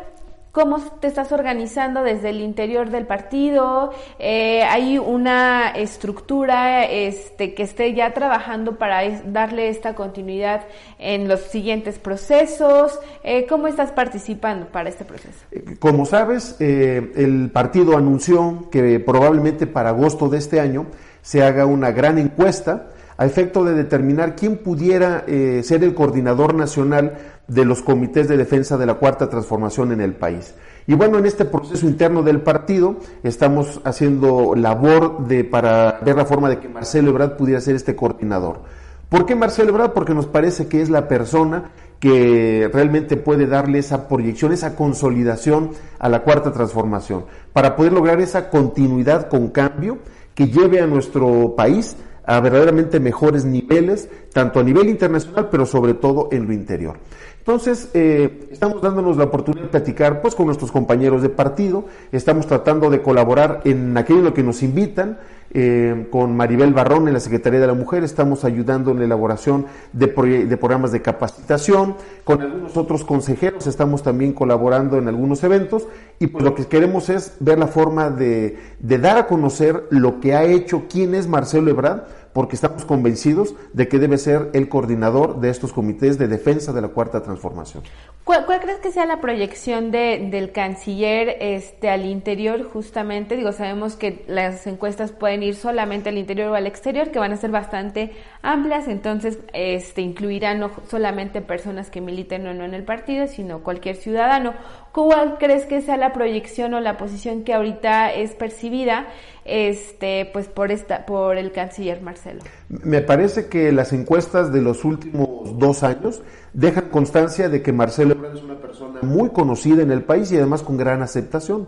cómo 0.59 0.79
te 0.99 1.07
estás 1.07 1.31
organizando 1.31 2.03
desde 2.03 2.31
el 2.31 2.41
interior 2.41 2.89
del 2.89 3.05
partido, 3.05 3.91
eh, 4.19 4.61
hay 4.63 4.97
una 4.97 5.69
estructura 5.69 6.83
este, 6.83 7.53
que 7.53 7.63
esté 7.63 7.93
ya 7.93 8.13
trabajando 8.13 8.77
para 8.77 8.99
darle 9.23 9.69
esta 9.69 9.95
continuidad 9.95 10.63
en 10.97 11.29
los 11.29 11.39
siguientes 11.39 11.97
procesos, 11.97 12.99
eh, 13.23 13.45
¿cómo 13.47 13.69
estás 13.69 13.93
participando 13.93 14.65
para 14.65 14.89
este 14.89 15.05
proceso? 15.05 15.39
Eh, 15.53 15.77
como 15.79 16.05
sabes, 16.05 16.57
el 16.59 17.49
partido 17.53 17.95
anunció 17.95 18.69
que 18.69 18.99
probablemente 18.99 19.65
para 19.65 19.91
agosto 19.91 20.27
de 20.27 20.39
este 20.39 20.59
año 20.59 20.87
se 21.21 21.41
haga 21.41 21.65
una 21.65 21.91
gran 21.91 22.17
encuesta 22.17 22.89
a 23.19 23.25
efecto 23.25 23.65
de 23.65 23.73
determinar 23.73 24.33
quién 24.33 24.55
pudiera 24.55 25.25
ser 25.27 25.83
el 25.83 25.93
coordinador 25.93 26.55
nacional 26.55 27.17
de 27.49 27.65
los 27.65 27.81
comités 27.81 28.29
de 28.29 28.37
defensa 28.37 28.77
de 28.77 28.85
la 28.85 28.93
cuarta 28.93 29.29
transformación 29.29 29.91
en 29.91 29.99
el 29.99 30.13
país. 30.13 30.55
Y 30.87 30.93
bueno, 30.93 31.19
en 31.19 31.25
este 31.25 31.43
proceso 31.43 31.85
interno 31.85 32.23
del 32.23 32.39
partido 32.39 32.95
estamos 33.21 33.81
haciendo 33.83 34.55
labor 34.55 35.27
de, 35.27 35.43
para 35.43 35.99
ver 36.03 36.15
la 36.15 36.25
forma 36.25 36.49
de 36.49 36.59
que 36.59 36.69
Marcelo 36.69 37.09
Ebrard 37.09 37.35
pudiera 37.35 37.59
ser 37.59 37.75
este 37.75 37.93
coordinador. 37.93 38.61
¿Por 39.09 39.25
qué 39.25 39.35
Marcelo 39.35 39.71
Ebrard? 39.71 39.91
Porque 39.91 40.13
nos 40.13 40.25
parece 40.25 40.67
que 40.67 40.81
es 40.81 40.89
la 40.89 41.09
persona 41.09 41.71
que 41.99 42.69
realmente 42.71 43.17
puede 43.17 43.47
darle 43.47 43.79
esa 43.79 44.07
proyección, 44.07 44.53
esa 44.53 44.77
consolidación 44.77 45.71
a 45.99 46.07
la 46.07 46.23
cuarta 46.23 46.53
transformación, 46.53 47.25
para 47.51 47.75
poder 47.75 47.91
lograr 47.91 48.21
esa 48.21 48.49
continuidad 48.49 49.27
con 49.27 49.49
cambio 49.49 49.97
que 50.33 50.47
lleve 50.47 50.79
a 50.79 50.87
nuestro 50.87 51.55
país 51.57 51.97
a 52.29 52.39
verdaderamente 52.41 52.99
mejores 52.99 53.43
niveles, 53.43 54.07
tanto 54.31 54.59
a 54.59 54.63
nivel 54.63 54.87
internacional, 54.87 55.49
pero 55.49 55.65
sobre 55.65 55.95
todo 55.95 56.29
en 56.31 56.45
lo 56.45 56.53
interior. 56.53 56.97
Entonces, 57.39 57.89
eh, 57.95 58.49
estamos 58.51 58.83
dándonos 58.83 59.17
la 59.17 59.23
oportunidad 59.23 59.63
de 59.63 59.69
platicar 59.69 60.21
pues, 60.21 60.35
con 60.35 60.45
nuestros 60.45 60.71
compañeros 60.71 61.23
de 61.23 61.29
partido, 61.29 61.85
estamos 62.11 62.45
tratando 62.45 62.91
de 62.91 63.01
colaborar 63.01 63.61
en 63.63 63.97
aquello 63.97 64.19
en 64.19 64.25
lo 64.25 64.33
que 64.35 64.43
nos 64.43 64.61
invitan, 64.61 65.17
eh, 65.51 66.05
con 66.11 66.37
Maribel 66.37 66.75
Barrón 66.75 67.07
en 67.07 67.15
la 67.15 67.19
Secretaría 67.19 67.59
de 67.59 67.65
la 67.65 67.73
Mujer, 67.73 68.03
estamos 68.03 68.45
ayudando 68.45 68.91
en 68.91 68.99
la 68.99 69.05
elaboración 69.05 69.65
de, 69.93 70.05
de, 70.45 70.57
programas 70.57 70.91
de 70.91 71.01
capacitación, 71.01 71.95
con 72.23 72.39
algunos 72.43 72.77
otros 72.77 73.03
consejeros 73.03 73.65
estamos 73.65 74.03
también 74.03 74.33
colaborando 74.33 74.99
en 74.99 75.07
algunos 75.07 75.43
eventos. 75.43 75.87
Y 76.19 76.27
pues 76.27 76.43
lo 76.43 76.53
que 76.53 76.65
queremos 76.65 77.09
es 77.09 77.35
ver 77.39 77.57
la 77.57 77.65
forma 77.65 78.11
de, 78.11 78.59
de 78.77 78.97
dar 78.99 79.17
a 79.17 79.25
conocer 79.25 79.85
lo 79.89 80.19
que 80.19 80.35
ha 80.35 80.43
hecho, 80.43 80.83
quién 80.87 81.15
es 81.15 81.27
Marcelo 81.27 81.71
Ebrard, 81.71 82.03
porque 82.33 82.55
estamos 82.55 82.85
convencidos 82.85 83.55
de 83.73 83.87
que 83.87 83.99
debe 83.99 84.17
ser 84.17 84.49
el 84.53 84.69
coordinador 84.69 85.39
de 85.39 85.49
estos 85.49 85.73
comités 85.73 86.17
de 86.17 86.27
defensa 86.27 86.73
de 86.73 86.81
la 86.81 86.89
cuarta 86.89 87.21
transformación. 87.21 87.83
¿Cuál, 88.23 88.45
crees 88.61 88.77
que 88.77 88.91
sea 88.91 89.07
la 89.07 89.21
proyección 89.21 89.89
de, 89.89 90.27
del 90.29 90.51
canciller 90.51 91.37
este, 91.39 91.89
al 91.89 92.05
interior 92.05 92.63
justamente? 92.63 93.35
Digo, 93.35 93.51
sabemos 93.53 93.95
que 93.95 94.23
las 94.27 94.67
encuestas 94.67 95.11
pueden 95.11 95.41
ir 95.41 95.55
solamente 95.55 96.09
al 96.09 96.17
interior 96.19 96.49
o 96.49 96.55
al 96.55 96.67
exterior, 96.67 97.09
que 97.09 97.17
van 97.17 97.31
a 97.31 97.37
ser 97.37 97.49
bastante 97.49 98.11
amplias, 98.43 98.87
entonces 98.87 99.39
este, 99.53 100.01
incluirán 100.01 100.59
no 100.59 100.69
solamente 100.89 101.41
personas 101.41 101.89
que 101.89 102.01
militen 102.01 102.45
o 102.45 102.53
no 102.53 102.65
en 102.65 102.75
el 102.75 102.83
partido, 102.83 103.25
sino 103.25 103.63
cualquier 103.63 103.95
ciudadano. 103.95 104.53
¿Cuál 104.91 105.37
crees 105.37 105.65
que 105.65 105.81
sea 105.81 105.97
la 105.97 106.13
proyección 106.13 106.73
o 106.73 106.79
la 106.79 106.97
posición 106.97 107.43
que 107.43 107.53
ahorita 107.53 108.11
es 108.11 108.31
percibida 108.31 109.07
este, 109.45 110.29
pues 110.33 110.47
por, 110.47 110.71
esta, 110.71 111.05
por 111.05 111.37
el 111.37 111.51
canciller 111.51 112.01
Marcelo? 112.01 112.41
Me 112.69 113.01
parece 113.01 113.47
que 113.47 113.71
las 113.71 113.93
encuestas 113.93 114.51
de 114.51 114.61
los 114.61 114.85
últimos 114.85 115.57
dos 115.59 115.83
años 115.83 116.21
dejan 116.53 116.89
constancia 116.89 117.49
de 117.49 117.61
que 117.61 117.71
Marcelo 117.71 118.15
es 118.33 118.41
una 118.41 118.55
persona 118.55 118.99
muy 119.01 119.29
conocida 119.29 119.83
en 119.83 119.91
el 119.91 120.03
país 120.03 120.31
y 120.31 120.37
además 120.37 120.63
con 120.63 120.77
gran 120.77 121.01
aceptación. 121.01 121.67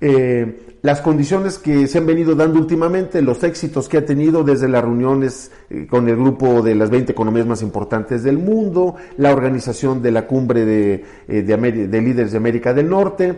Eh, 0.00 0.78
las 0.82 1.02
condiciones 1.02 1.58
que 1.58 1.86
se 1.86 1.98
han 1.98 2.06
venido 2.06 2.34
dando 2.34 2.58
últimamente, 2.58 3.20
los 3.20 3.42
éxitos 3.44 3.86
que 3.86 3.98
ha 3.98 4.06
tenido 4.06 4.42
desde 4.44 4.66
las 4.66 4.82
reuniones 4.82 5.50
eh, 5.68 5.86
con 5.86 6.08
el 6.08 6.16
grupo 6.16 6.62
de 6.62 6.74
las 6.74 6.88
20 6.88 7.12
economías 7.12 7.46
más 7.46 7.60
importantes 7.60 8.22
del 8.22 8.38
mundo, 8.38 8.96
la 9.18 9.30
organización 9.30 10.00
de 10.00 10.10
la 10.10 10.26
cumbre 10.26 10.64
de, 10.64 11.04
eh, 11.28 11.42
de 11.42 12.00
líderes 12.00 12.32
de 12.32 12.38
América 12.38 12.72
del 12.72 12.88
Norte, 12.88 13.36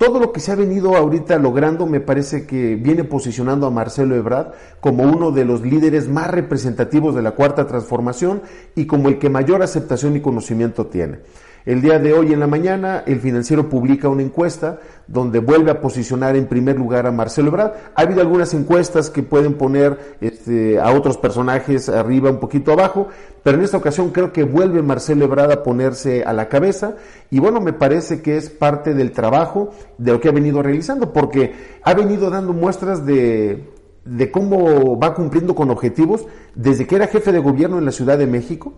todo 0.00 0.18
lo 0.18 0.32
que 0.32 0.40
se 0.40 0.50
ha 0.50 0.54
venido 0.56 0.96
ahorita 0.96 1.38
logrando 1.38 1.86
me 1.86 2.00
parece 2.00 2.46
que 2.46 2.74
viene 2.74 3.04
posicionando 3.04 3.66
a 3.66 3.70
Marcelo 3.70 4.16
Ebrard 4.16 4.54
como 4.80 5.04
uno 5.04 5.30
de 5.30 5.44
los 5.44 5.60
líderes 5.60 6.08
más 6.08 6.30
representativos 6.30 7.14
de 7.14 7.20
la 7.20 7.32
cuarta 7.32 7.66
transformación 7.66 8.40
y 8.74 8.86
como 8.86 9.10
el 9.10 9.18
que 9.18 9.28
mayor 9.28 9.62
aceptación 9.62 10.16
y 10.16 10.20
conocimiento 10.20 10.86
tiene. 10.86 11.18
El 11.66 11.82
día 11.82 11.98
de 11.98 12.14
hoy 12.14 12.32
en 12.32 12.40
la 12.40 12.46
mañana 12.46 13.04
el 13.06 13.20
financiero 13.20 13.68
publica 13.68 14.08
una 14.08 14.22
encuesta 14.22 14.80
donde 15.06 15.40
vuelve 15.40 15.70
a 15.70 15.82
posicionar 15.82 16.34
en 16.34 16.46
primer 16.46 16.78
lugar 16.78 17.06
a 17.06 17.12
Marcelo 17.12 17.48
Ebrard. 17.48 17.72
Ha 17.94 18.00
habido 18.00 18.22
algunas 18.22 18.54
encuestas 18.54 19.10
que 19.10 19.22
pueden 19.22 19.54
poner 19.54 20.16
este, 20.22 20.80
a 20.80 20.90
otros 20.92 21.18
personajes 21.18 21.90
arriba, 21.90 22.30
un 22.30 22.40
poquito 22.40 22.72
abajo, 22.72 23.08
pero 23.42 23.58
en 23.58 23.64
esta 23.64 23.76
ocasión 23.76 24.08
creo 24.08 24.32
que 24.32 24.44
vuelve 24.44 24.80
Marcelo 24.80 25.26
Ebrard 25.26 25.52
a 25.52 25.62
ponerse 25.62 26.24
a 26.24 26.32
la 26.32 26.48
cabeza 26.48 26.94
y 27.30 27.40
bueno, 27.40 27.60
me 27.60 27.74
parece 27.74 28.22
que 28.22 28.38
es 28.38 28.48
parte 28.48 28.94
del 28.94 29.12
trabajo 29.12 29.70
de 29.98 30.12
lo 30.12 30.20
que 30.20 30.30
ha 30.30 30.32
venido 30.32 30.62
realizando 30.62 31.12
porque 31.12 31.52
ha 31.82 31.92
venido 31.92 32.30
dando 32.30 32.54
muestras 32.54 33.04
de, 33.04 33.68
de 34.06 34.30
cómo 34.30 34.98
va 34.98 35.12
cumpliendo 35.12 35.54
con 35.54 35.70
objetivos 35.70 36.24
desde 36.54 36.86
que 36.86 36.96
era 36.96 37.06
jefe 37.06 37.32
de 37.32 37.38
gobierno 37.38 37.76
en 37.76 37.84
la 37.84 37.92
Ciudad 37.92 38.16
de 38.16 38.26
México 38.26 38.72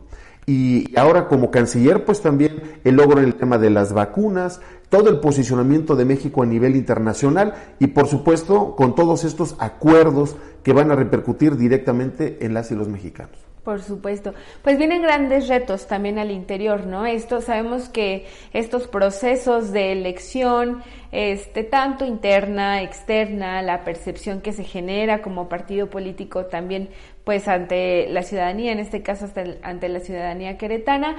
y 0.46 0.96
ahora 0.98 1.28
como 1.28 1.50
canciller, 1.50 2.04
pues 2.04 2.20
también 2.20 2.80
el 2.84 2.96
logro 2.96 3.20
en 3.20 3.26
el 3.26 3.34
tema 3.34 3.58
de 3.58 3.70
las 3.70 3.92
vacunas, 3.92 4.60
todo 4.88 5.08
el 5.08 5.20
posicionamiento 5.20 5.96
de 5.96 6.04
México 6.04 6.42
a 6.42 6.46
nivel 6.46 6.76
internacional 6.76 7.54
y 7.78 7.88
por 7.88 8.08
supuesto 8.08 8.74
con 8.76 8.94
todos 8.94 9.24
estos 9.24 9.54
acuerdos 9.58 10.36
que 10.62 10.72
van 10.72 10.90
a 10.90 10.96
repercutir 10.96 11.56
directamente 11.56 12.44
en 12.44 12.54
las 12.54 12.70
y 12.70 12.74
los 12.74 12.88
mexicanos. 12.88 13.51
Por 13.64 13.80
supuesto. 13.80 14.34
Pues 14.62 14.76
vienen 14.76 15.02
grandes 15.02 15.46
retos 15.46 15.86
también 15.86 16.18
al 16.18 16.32
interior, 16.32 16.84
¿no? 16.84 17.06
Esto 17.06 17.40
sabemos 17.40 17.88
que 17.88 18.26
estos 18.52 18.88
procesos 18.88 19.70
de 19.70 19.92
elección, 19.92 20.82
este 21.12 21.62
tanto 21.62 22.04
interna, 22.04 22.82
externa, 22.82 23.62
la 23.62 23.84
percepción 23.84 24.40
que 24.40 24.52
se 24.52 24.64
genera 24.64 25.22
como 25.22 25.48
partido 25.48 25.88
político 25.88 26.46
también 26.46 26.88
pues 27.22 27.46
ante 27.46 28.08
la 28.08 28.24
ciudadanía, 28.24 28.72
en 28.72 28.80
este 28.80 29.04
caso 29.04 29.26
hasta 29.26 29.44
ante 29.62 29.88
la 29.88 30.00
ciudadanía 30.00 30.58
queretana, 30.58 31.14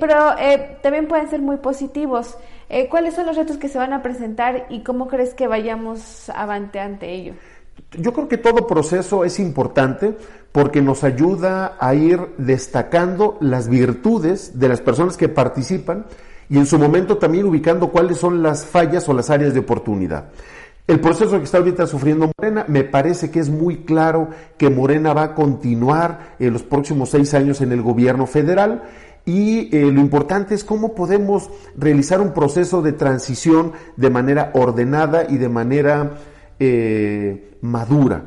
pero 0.00 0.36
eh, 0.40 0.78
también 0.82 1.06
pueden 1.06 1.28
ser 1.28 1.40
muy 1.40 1.58
positivos. 1.58 2.36
Eh, 2.68 2.88
¿Cuáles 2.88 3.14
son 3.14 3.26
los 3.26 3.36
retos 3.36 3.58
que 3.58 3.68
se 3.68 3.78
van 3.78 3.92
a 3.92 4.02
presentar 4.02 4.66
y 4.70 4.80
cómo 4.80 5.06
crees 5.06 5.34
que 5.34 5.46
vayamos 5.46 6.30
avante 6.30 6.80
ante 6.80 7.12
ello? 7.12 7.34
Yo 7.98 8.12
creo 8.12 8.28
que 8.28 8.38
todo 8.38 8.66
proceso 8.66 9.24
es 9.24 9.38
importante 9.38 10.16
porque 10.52 10.82
nos 10.82 11.04
ayuda 11.04 11.76
a 11.78 11.94
ir 11.94 12.20
destacando 12.38 13.36
las 13.40 13.68
virtudes 13.68 14.58
de 14.58 14.68
las 14.68 14.80
personas 14.80 15.16
que 15.16 15.28
participan 15.28 16.06
y 16.48 16.58
en 16.58 16.66
su 16.66 16.78
momento 16.78 17.18
también 17.18 17.46
ubicando 17.46 17.88
cuáles 17.90 18.18
son 18.18 18.42
las 18.42 18.64
fallas 18.64 19.08
o 19.08 19.14
las 19.14 19.30
áreas 19.30 19.54
de 19.54 19.60
oportunidad. 19.60 20.26
El 20.86 21.00
proceso 21.00 21.38
que 21.38 21.44
está 21.44 21.58
ahorita 21.58 21.86
sufriendo 21.86 22.30
Morena, 22.38 22.64
me 22.68 22.84
parece 22.84 23.30
que 23.30 23.40
es 23.40 23.48
muy 23.48 23.78
claro 23.78 24.28
que 24.56 24.70
Morena 24.70 25.12
va 25.12 25.24
a 25.24 25.34
continuar 25.34 26.36
en 26.38 26.52
los 26.52 26.62
próximos 26.62 27.10
seis 27.10 27.34
años 27.34 27.60
en 27.60 27.72
el 27.72 27.82
gobierno 27.82 28.26
federal 28.26 28.84
y 29.24 29.76
eh, 29.76 29.90
lo 29.90 30.00
importante 30.00 30.54
es 30.54 30.62
cómo 30.62 30.94
podemos 30.94 31.50
realizar 31.76 32.20
un 32.20 32.32
proceso 32.32 32.82
de 32.82 32.92
transición 32.92 33.72
de 33.96 34.10
manera 34.10 34.52
ordenada 34.54 35.26
y 35.28 35.38
de 35.38 35.48
manera 35.48 36.12
eh, 36.58 37.56
madura. 37.60 38.24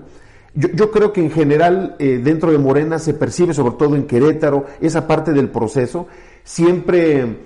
Yo, 0.56 0.92
creo 0.92 1.13
que 1.13 1.22
en 1.22 1.32
general 1.32 1.96
eh, 2.00 2.20
dentro 2.24 2.52
de 2.52 2.58
Morena 2.58 3.00
se 3.00 3.13
percibe, 3.13 3.54
sobre 3.54 3.76
todo 3.76 3.96
en 3.96 4.08
Querétaro, 4.08 4.65
esa 4.82 5.08
parte 5.08 5.32
del 5.32 5.50
proceso. 5.50 6.08
Siempre 6.44 7.38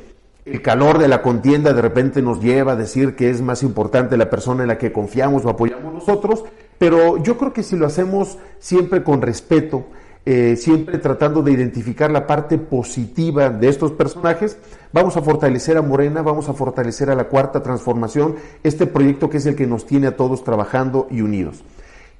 el 0.45 0.61
calor 0.61 0.97
de 0.97 1.07
la 1.07 1.21
contienda 1.21 1.73
de 1.73 1.81
repente 1.81 2.21
nos 2.21 2.41
lleva 2.41 2.73
a 2.73 2.75
decir 2.75 3.15
que 3.15 3.29
es 3.29 3.41
más 3.41 3.63
importante 3.63 4.17
la 4.17 4.29
persona 4.29 4.63
en 4.63 4.69
la 4.69 4.77
que 4.77 4.91
confiamos 4.91 5.45
o 5.45 5.49
apoyamos 5.49 5.93
nosotros, 5.93 6.43
pero 6.77 7.21
yo 7.21 7.37
creo 7.37 7.53
que 7.53 7.63
si 7.63 7.77
lo 7.77 7.85
hacemos 7.85 8.37
siempre 8.59 9.03
con 9.03 9.21
respeto, 9.21 9.85
eh, 10.25 10.55
siempre 10.55 10.99
tratando 10.99 11.41
de 11.41 11.51
identificar 11.51 12.09
la 12.09 12.25
parte 12.25 12.57
positiva 12.57 13.49
de 13.49 13.67
estos 13.67 13.91
personajes, 13.91 14.57
vamos 14.93 15.17
a 15.17 15.21
fortalecer 15.21 15.77
a 15.77 15.81
Morena, 15.81 16.21
vamos 16.21 16.47
a 16.47 16.53
fortalecer 16.53 17.09
a 17.09 17.15
la 17.15 17.25
cuarta 17.25 17.61
transformación, 17.61 18.35
este 18.63 18.87
proyecto 18.87 19.29
que 19.29 19.37
es 19.37 19.45
el 19.45 19.55
que 19.55 19.67
nos 19.67 19.85
tiene 19.85 20.07
a 20.07 20.15
todos 20.15 20.43
trabajando 20.43 21.07
y 21.11 21.21
unidos. 21.21 21.63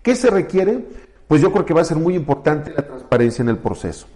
¿Qué 0.01 0.15
se 0.15 0.29
requiere? 0.29 0.85
Pues 1.27 1.41
yo 1.41 1.51
creo 1.51 1.65
que 1.65 1.73
va 1.73 1.81
a 1.81 1.85
ser 1.85 1.97
muy 1.97 2.15
importante 2.15 2.73
la 2.75 2.85
transparencia 2.85 3.41
en 3.41 3.49
el 3.49 3.57
proceso. 3.57 4.07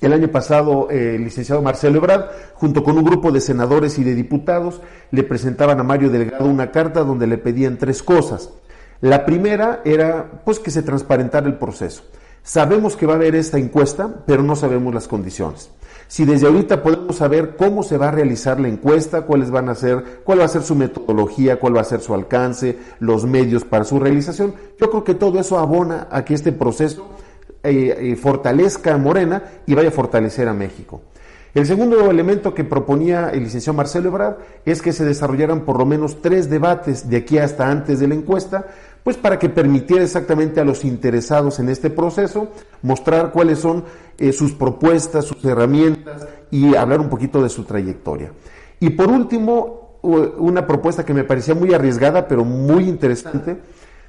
El 0.00 0.14
año 0.14 0.28
pasado, 0.28 0.88
eh, 0.90 1.16
el 1.16 1.24
licenciado 1.24 1.60
Marcelo 1.60 1.98
Ebrard, 1.98 2.30
junto 2.54 2.82
con 2.82 2.96
un 2.96 3.04
grupo 3.04 3.32
de 3.32 3.40
senadores 3.40 3.98
y 3.98 4.04
de 4.04 4.14
diputados, 4.14 4.80
le 5.10 5.24
presentaban 5.24 5.78
a 5.78 5.82
Mario 5.82 6.08
Delgado 6.08 6.46
una 6.46 6.70
carta 6.70 7.00
donde 7.00 7.26
le 7.26 7.36
pedían 7.36 7.76
tres 7.76 8.02
cosas. 8.02 8.50
La 9.02 9.26
primera 9.26 9.80
era, 9.84 10.42
pues, 10.44 10.58
que 10.58 10.70
se 10.70 10.82
transparentara 10.82 11.46
el 11.46 11.58
proceso. 11.58 12.04
Sabemos 12.42 12.96
que 12.96 13.06
va 13.06 13.14
a 13.14 13.16
haber 13.16 13.34
esta 13.34 13.58
encuesta, 13.58 14.22
pero 14.26 14.42
no 14.42 14.56
sabemos 14.56 14.94
las 14.94 15.08
condiciones. 15.08 15.70
Si 16.08 16.24
desde 16.24 16.48
ahorita 16.48 16.82
podemos 16.82 17.16
saber 17.16 17.54
cómo 17.56 17.84
se 17.84 17.96
va 17.96 18.08
a 18.08 18.10
realizar 18.10 18.58
la 18.58 18.66
encuesta, 18.66 19.22
cuáles 19.22 19.50
van 19.52 19.68
a 19.68 19.76
ser, 19.76 20.22
cuál 20.24 20.40
va 20.40 20.44
a 20.44 20.48
ser 20.48 20.62
su 20.62 20.74
metodología, 20.74 21.60
cuál 21.60 21.76
va 21.76 21.82
a 21.82 21.84
ser 21.84 22.00
su 22.00 22.14
alcance, 22.14 22.76
los 22.98 23.26
medios 23.26 23.64
para 23.64 23.84
su 23.84 24.00
realización, 24.00 24.54
yo 24.80 24.90
creo 24.90 25.04
que 25.04 25.14
todo 25.14 25.38
eso 25.38 25.58
abona 25.58 26.08
a 26.10 26.24
que 26.24 26.34
este 26.34 26.50
proceso 26.50 27.10
eh, 27.62 27.96
eh, 27.96 28.16
fortalezca 28.16 28.94
a 28.94 28.98
Morena 28.98 29.44
y 29.66 29.74
vaya 29.74 29.90
a 29.90 29.92
fortalecer 29.92 30.48
a 30.48 30.52
México. 30.52 31.02
El 31.52 31.66
segundo 31.66 32.10
elemento 32.10 32.54
que 32.54 32.62
proponía 32.62 33.30
el 33.30 33.44
licenciado 33.44 33.76
Marcelo 33.76 34.08
Ebrard 34.08 34.36
es 34.64 34.80
que 34.80 34.92
se 34.92 35.04
desarrollaran 35.04 35.64
por 35.64 35.78
lo 35.78 35.84
menos 35.84 36.22
tres 36.22 36.48
debates 36.48 37.10
de 37.10 37.16
aquí 37.16 37.38
hasta 37.38 37.68
antes 37.68 37.98
de 37.98 38.06
la 38.06 38.14
encuesta, 38.14 38.66
pues 39.02 39.16
para 39.16 39.38
que 39.38 39.48
permitiera 39.48 40.02
exactamente 40.02 40.60
a 40.60 40.64
los 40.64 40.84
interesados 40.84 41.58
en 41.58 41.68
este 41.68 41.90
proceso 41.90 42.48
mostrar 42.82 43.32
cuáles 43.32 43.58
son 43.58 43.84
eh, 44.18 44.32
sus 44.32 44.52
propuestas, 44.52 45.24
sus 45.24 45.44
herramientas 45.44 46.26
y 46.50 46.74
hablar 46.74 47.00
un 47.00 47.08
poquito 47.08 47.42
de 47.42 47.48
su 47.48 47.64
trayectoria. 47.64 48.32
Y 48.78 48.90
por 48.90 49.08
último, 49.08 49.98
una 50.02 50.66
propuesta 50.66 51.04
que 51.04 51.12
me 51.12 51.24
parecía 51.24 51.54
muy 51.54 51.74
arriesgada, 51.74 52.26
pero 52.26 52.44
muy 52.44 52.88
interesante, 52.88 53.58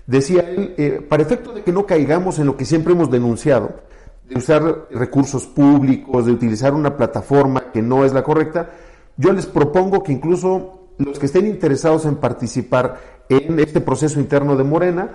Decía 0.07 0.41
él, 0.41 0.73
eh, 0.77 1.05
para 1.07 1.23
efecto 1.23 1.53
de 1.53 1.63
que 1.63 1.71
no 1.71 1.85
caigamos 1.85 2.39
en 2.39 2.45
lo 2.45 2.57
que 2.57 2.65
siempre 2.65 2.93
hemos 2.93 3.11
denunciado, 3.11 3.81
de 4.27 4.37
usar 4.37 4.87
recursos 4.91 5.45
públicos, 5.45 6.25
de 6.25 6.31
utilizar 6.31 6.73
una 6.73 6.97
plataforma 6.97 7.71
que 7.71 7.81
no 7.81 8.03
es 8.03 8.13
la 8.13 8.23
correcta, 8.23 8.71
yo 9.17 9.31
les 9.31 9.45
propongo 9.45 10.03
que 10.03 10.11
incluso 10.11 10.89
los 10.97 11.19
que 11.19 11.25
estén 11.25 11.47
interesados 11.47 12.05
en 12.05 12.15
participar 12.15 13.20
en 13.37 13.59
este 13.59 13.81
proceso 13.81 14.19
interno 14.19 14.55
de 14.55 14.63
Morena, 14.63 15.09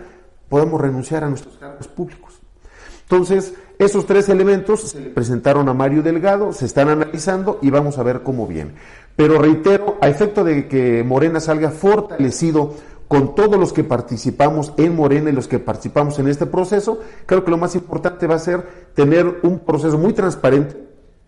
podamos 0.49 0.81
renunciar 0.81 1.25
a 1.25 1.29
nuestros 1.29 1.59
cargos 1.59 1.89
públicos. 1.89 2.41
Entonces, 3.03 3.55
esos 3.79 4.07
tres 4.07 4.29
elementos 4.29 4.81
se 4.91 5.01
le 5.01 5.11
presentaron 5.11 5.69
a 5.69 5.75
Mario 5.75 6.03
Delgado, 6.03 6.53
se 6.53 6.65
están 6.65 6.89
analizando 6.89 7.59
y 7.63 7.71
vamos 7.71 7.99
a 7.99 8.03
ver 8.03 8.23
cómo 8.23 8.47
viene. 8.47 8.73
Pero 9.15 9.39
reitero, 9.39 9.97
a 10.01 10.09
efecto 10.09 10.43
de 10.45 10.67
que 10.67 11.05
Morena 11.05 11.39
salga 11.39 11.71
fortalecido 11.71 12.75
con 13.07 13.35
todos 13.35 13.59
los 13.59 13.73
que 13.73 13.85
participamos 13.85 14.73
en 14.77 14.97
Morena 14.97 15.31
y 15.31 15.33
los 15.33 15.47
que 15.47 15.59
participamos 15.59 16.19
en 16.19 16.29
este 16.29 16.47
proceso, 16.47 17.01
creo 17.27 17.45
que 17.45 17.51
lo 17.51 17.59
más 17.59 17.75
importante 17.77 18.27
va 18.27 18.35
a 18.35 18.41
ser 18.41 18.67
tener 18.95 19.41
un 19.43 19.61
proceso 19.61 19.99
muy 19.99 20.13
transparente 20.13 20.77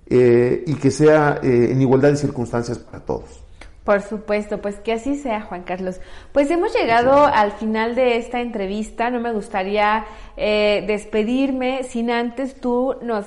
eh, 0.07 0.65
y 0.67 0.75
que 0.75 0.91
sea 0.91 1.39
eh, 1.43 1.69
en 1.71 1.81
igualdad 1.81 2.11
de 2.11 2.17
circunstancias 2.17 2.79
para 2.79 3.05
todos. 3.05 3.45
Por 3.89 4.03
supuesto, 4.03 4.61
pues 4.61 4.77
que 4.81 4.93
así 4.93 5.15
sea, 5.15 5.41
Juan 5.41 5.63
Carlos. 5.63 5.99
Pues 6.33 6.51
hemos 6.51 6.75
llegado 6.75 7.25
al 7.25 7.53
final 7.53 7.95
de 7.95 8.19
esta 8.19 8.43
entrevista. 8.43 9.09
No 9.09 9.19
me 9.19 9.33
gustaría 9.33 10.05
eh, 10.37 10.85
despedirme 10.87 11.85
sin 11.85 12.11
antes 12.11 12.61
tú 12.61 12.97
nos 13.01 13.25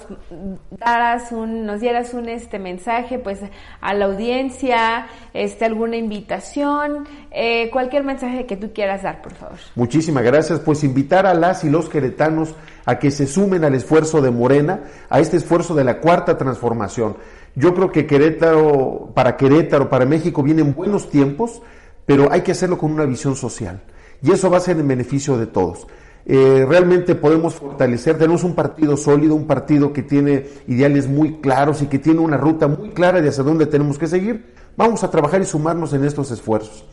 daras 0.69 1.32
un, 1.32 1.65
nos 1.65 1.82
dieras 1.82 2.13
un 2.13 2.30
este 2.30 2.60
mensaje, 2.60 3.17
pues 3.17 3.39
a 3.82 3.93
la 3.95 4.06
audiencia, 4.06 5.08
este 5.34 5.65
alguna 5.65 5.97
invitación, 5.97 7.08
eh, 7.32 7.71
cualquier 7.71 8.04
mensaje 8.04 8.45
que 8.45 8.56
tú 8.56 8.71
quieras 8.71 9.02
dar, 9.02 9.24
por 9.24 9.34
favor. 9.34 9.58
Muchísimas 9.74 10.24
gracias. 10.24 10.60
Pues 10.60 10.84
invitar 10.84 11.26
a 11.26 11.34
las 11.34 11.63
y 11.63 11.71
los 11.71 11.89
queretanos 11.89 12.54
a 12.86 13.00
que 13.00 13.10
se 13.10 13.26
sumen 13.26 13.63
al 13.63 13.74
esfuerzo 13.74 14.21
de 14.21 14.30
Morena, 14.30 14.82
a 15.10 15.19
este 15.19 15.38
esfuerzo 15.38 15.74
de 15.74 15.86
la 15.86 16.00
cuarta 16.00 16.38
transformación. 16.38 17.17
Yo 17.56 17.74
creo 17.74 17.92
que 17.92 18.06
Querétaro, 18.08 19.12
para 19.14 19.36
Querétaro, 19.36 19.90
para 19.90 20.06
México 20.06 20.42
vienen 20.42 20.74
buenos 20.74 21.10
tiempos, 21.10 21.62
pero 22.06 22.32
hay 22.32 22.42
que 22.42 22.54
hacerlo 22.54 22.78
con 22.78 22.92
una 22.92 23.06
visión 23.06 23.36
social. 23.36 23.82
Y 24.22 24.32
eso 24.32 24.50
va 24.50 24.58
a 24.58 24.62
ser 24.62 24.80
en 24.80 24.88
beneficio 24.88 25.38
de 25.38 25.48
todos. 25.48 25.88
Eh, 26.26 26.66
realmente 26.68 27.16
podemos 27.16 27.56
fortalecer, 27.56 28.18
tenemos 28.18 28.44
un 28.44 28.54
partido 28.54 28.96
sólido, 28.96 29.34
un 29.34 29.48
partido 29.48 29.92
que 29.92 30.04
tiene 30.04 30.46
ideales 30.68 31.08
muy 31.08 31.42
claros 31.42 31.82
y 31.82 31.88
que 31.88 32.00
tiene 32.00 32.20
una 32.20 32.38
ruta 32.38 32.68
muy 32.68 32.90
clara 32.92 33.22
de 33.22 33.30
hacia 33.30 33.44
dónde 33.44 33.66
tenemos 33.66 33.98
que 33.98 34.08
seguir. 34.08 34.54
Vamos 34.78 35.04
a 35.04 35.10
trabajar 35.10 35.42
y 35.42 35.46
sumarnos 35.46 35.94
en 35.94 36.06
estos 36.06 36.32
esfuerzos. 36.32 36.86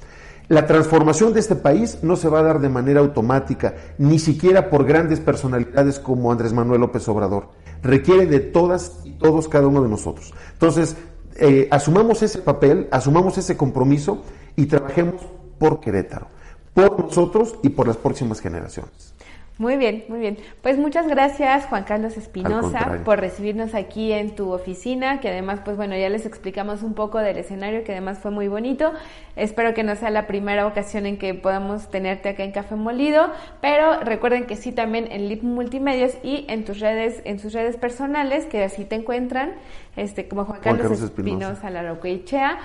La 0.48 0.66
transformación 0.66 1.34
de 1.34 1.40
este 1.40 1.56
país 1.56 1.98
no 2.02 2.16
se 2.16 2.28
va 2.28 2.40
a 2.40 2.42
dar 2.42 2.60
de 2.60 2.70
manera 2.70 3.00
automática, 3.00 3.74
ni 3.98 4.18
siquiera 4.18 4.70
por 4.70 4.84
grandes 4.84 5.20
personalidades 5.20 5.98
como 5.98 6.32
Andrés 6.32 6.52
Manuel 6.52 6.80
López 6.80 7.06
Obrador 7.08 7.48
requiere 7.82 8.26
de 8.26 8.40
todas 8.40 9.00
y 9.04 9.12
todos 9.12 9.48
cada 9.48 9.66
uno 9.66 9.82
de 9.82 9.88
nosotros. 9.88 10.32
Entonces, 10.52 10.96
eh, 11.36 11.68
asumamos 11.70 12.22
ese 12.22 12.38
papel, 12.38 12.88
asumamos 12.90 13.38
ese 13.38 13.56
compromiso 13.56 14.22
y 14.56 14.66
trabajemos 14.66 15.22
por 15.58 15.80
Querétaro, 15.80 16.28
por 16.74 16.98
nosotros 16.98 17.56
y 17.62 17.70
por 17.70 17.86
las 17.86 17.96
próximas 17.96 18.40
generaciones. 18.40 19.14
Muy 19.58 19.76
bien, 19.76 20.04
muy 20.08 20.20
bien. 20.20 20.38
Pues 20.62 20.78
muchas 20.78 21.08
gracias 21.08 21.66
Juan 21.66 21.82
Carlos 21.82 22.16
Espinosa 22.16 23.00
por 23.04 23.18
recibirnos 23.18 23.74
aquí 23.74 24.12
en 24.12 24.36
tu 24.36 24.52
oficina, 24.52 25.18
que 25.18 25.28
además, 25.28 25.60
pues 25.64 25.76
bueno, 25.76 25.96
ya 25.96 26.08
les 26.08 26.26
explicamos 26.26 26.84
un 26.84 26.94
poco 26.94 27.18
del 27.18 27.38
escenario, 27.38 27.82
que 27.82 27.90
además 27.90 28.20
fue 28.20 28.30
muy 28.30 28.46
bonito. 28.46 28.92
Espero 29.34 29.74
que 29.74 29.82
no 29.82 29.96
sea 29.96 30.10
la 30.10 30.28
primera 30.28 30.64
ocasión 30.64 31.06
en 31.06 31.18
que 31.18 31.34
podamos 31.34 31.90
tenerte 31.90 32.28
acá 32.28 32.44
en 32.44 32.52
Café 32.52 32.76
Molido, 32.76 33.32
pero 33.60 33.98
recuerden 34.00 34.46
que 34.46 34.54
sí 34.54 34.70
también 34.70 35.10
en 35.10 35.28
Lip 35.28 35.42
Multimedios 35.42 36.12
y 36.22 36.44
en 36.48 36.64
tus 36.64 36.78
redes, 36.78 37.20
en 37.24 37.40
sus 37.40 37.52
redes 37.52 37.76
personales, 37.76 38.46
que 38.46 38.62
así 38.62 38.84
te 38.84 38.94
encuentran, 38.94 39.54
este, 39.96 40.28
como 40.28 40.44
Juan 40.44 40.60
Carlos, 40.60 41.00
Espinosa, 41.00 41.68
la 41.70 41.82
Roqueichea. 41.82 42.58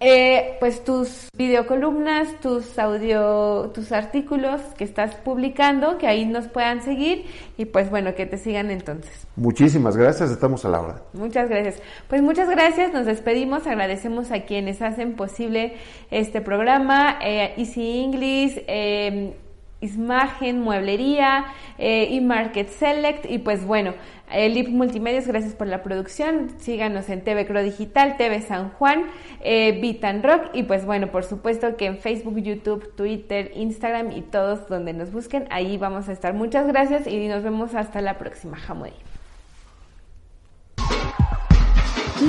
Eh, 0.00 0.56
pues 0.60 0.84
tus 0.84 1.28
videocolumnas, 1.36 2.40
tus 2.40 2.78
audio, 2.78 3.70
tus 3.72 3.92
artículos 3.92 4.60
que 4.76 4.84
estás 4.84 5.14
publicando, 5.14 5.98
que 5.98 6.06
ahí 6.06 6.26
nos 6.26 6.46
puedan 6.48 6.82
seguir 6.82 7.26
y 7.56 7.64
pues 7.66 7.90
bueno, 7.90 8.14
que 8.14 8.26
te 8.26 8.36
sigan 8.36 8.70
entonces. 8.70 9.26
Muchísimas 9.36 9.96
gracias, 9.96 10.30
estamos 10.30 10.64
a 10.64 10.68
la 10.68 10.80
hora. 10.80 11.02
Muchas 11.12 11.48
gracias. 11.48 11.80
Pues 12.08 12.22
muchas 12.22 12.50
gracias, 12.50 12.92
nos 12.92 13.06
despedimos, 13.06 13.66
agradecemos 13.66 14.30
a 14.32 14.40
quienes 14.40 14.82
hacen 14.82 15.14
posible 15.14 15.76
este 16.10 16.40
programa, 16.40 17.18
eh, 17.22 17.54
Easy 17.56 18.00
English, 18.00 18.62
eh, 18.66 19.34
Ismagen, 19.84 20.60
Mueblería, 20.60 21.46
eh, 21.78 22.20
Market 22.20 22.68
Select 22.68 23.30
y 23.30 23.38
pues 23.38 23.64
bueno, 23.64 23.94
el 24.32 24.56
IP 24.56 24.68
Multimedios, 24.70 25.26
gracias 25.26 25.54
por 25.54 25.66
la 25.66 25.82
producción. 25.82 26.50
Síganos 26.58 27.08
en 27.08 27.22
TV 27.22 27.46
Cro 27.46 27.62
Digital, 27.62 28.16
TV 28.16 28.40
San 28.40 28.70
Juan, 28.70 29.04
eh, 29.40 29.78
Vitan 29.80 30.22
Rock 30.22 30.50
y 30.54 30.64
pues 30.64 30.84
bueno, 30.84 31.08
por 31.08 31.24
supuesto 31.24 31.76
que 31.76 31.86
en 31.86 31.98
Facebook, 31.98 32.38
YouTube, 32.38 32.94
Twitter, 32.96 33.52
Instagram 33.54 34.12
y 34.12 34.22
todos 34.22 34.68
donde 34.68 34.92
nos 34.92 35.12
busquen, 35.12 35.46
ahí 35.50 35.76
vamos 35.76 36.08
a 36.08 36.12
estar. 36.12 36.34
Muchas 36.34 36.66
gracias 36.66 37.06
y 37.06 37.28
nos 37.28 37.42
vemos 37.42 37.74
hasta 37.74 38.00
la 38.00 38.18
próxima. 38.18 38.56
Jamoy. 38.56 38.92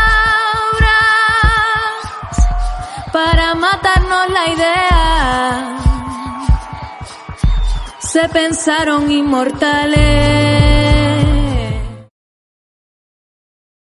para 3.13 3.55
matarnos 3.55 4.29
la 4.31 4.49
idea. 4.49 5.79
Se 8.01 8.29
pensaron 8.29 9.11
inmortales 9.11 10.56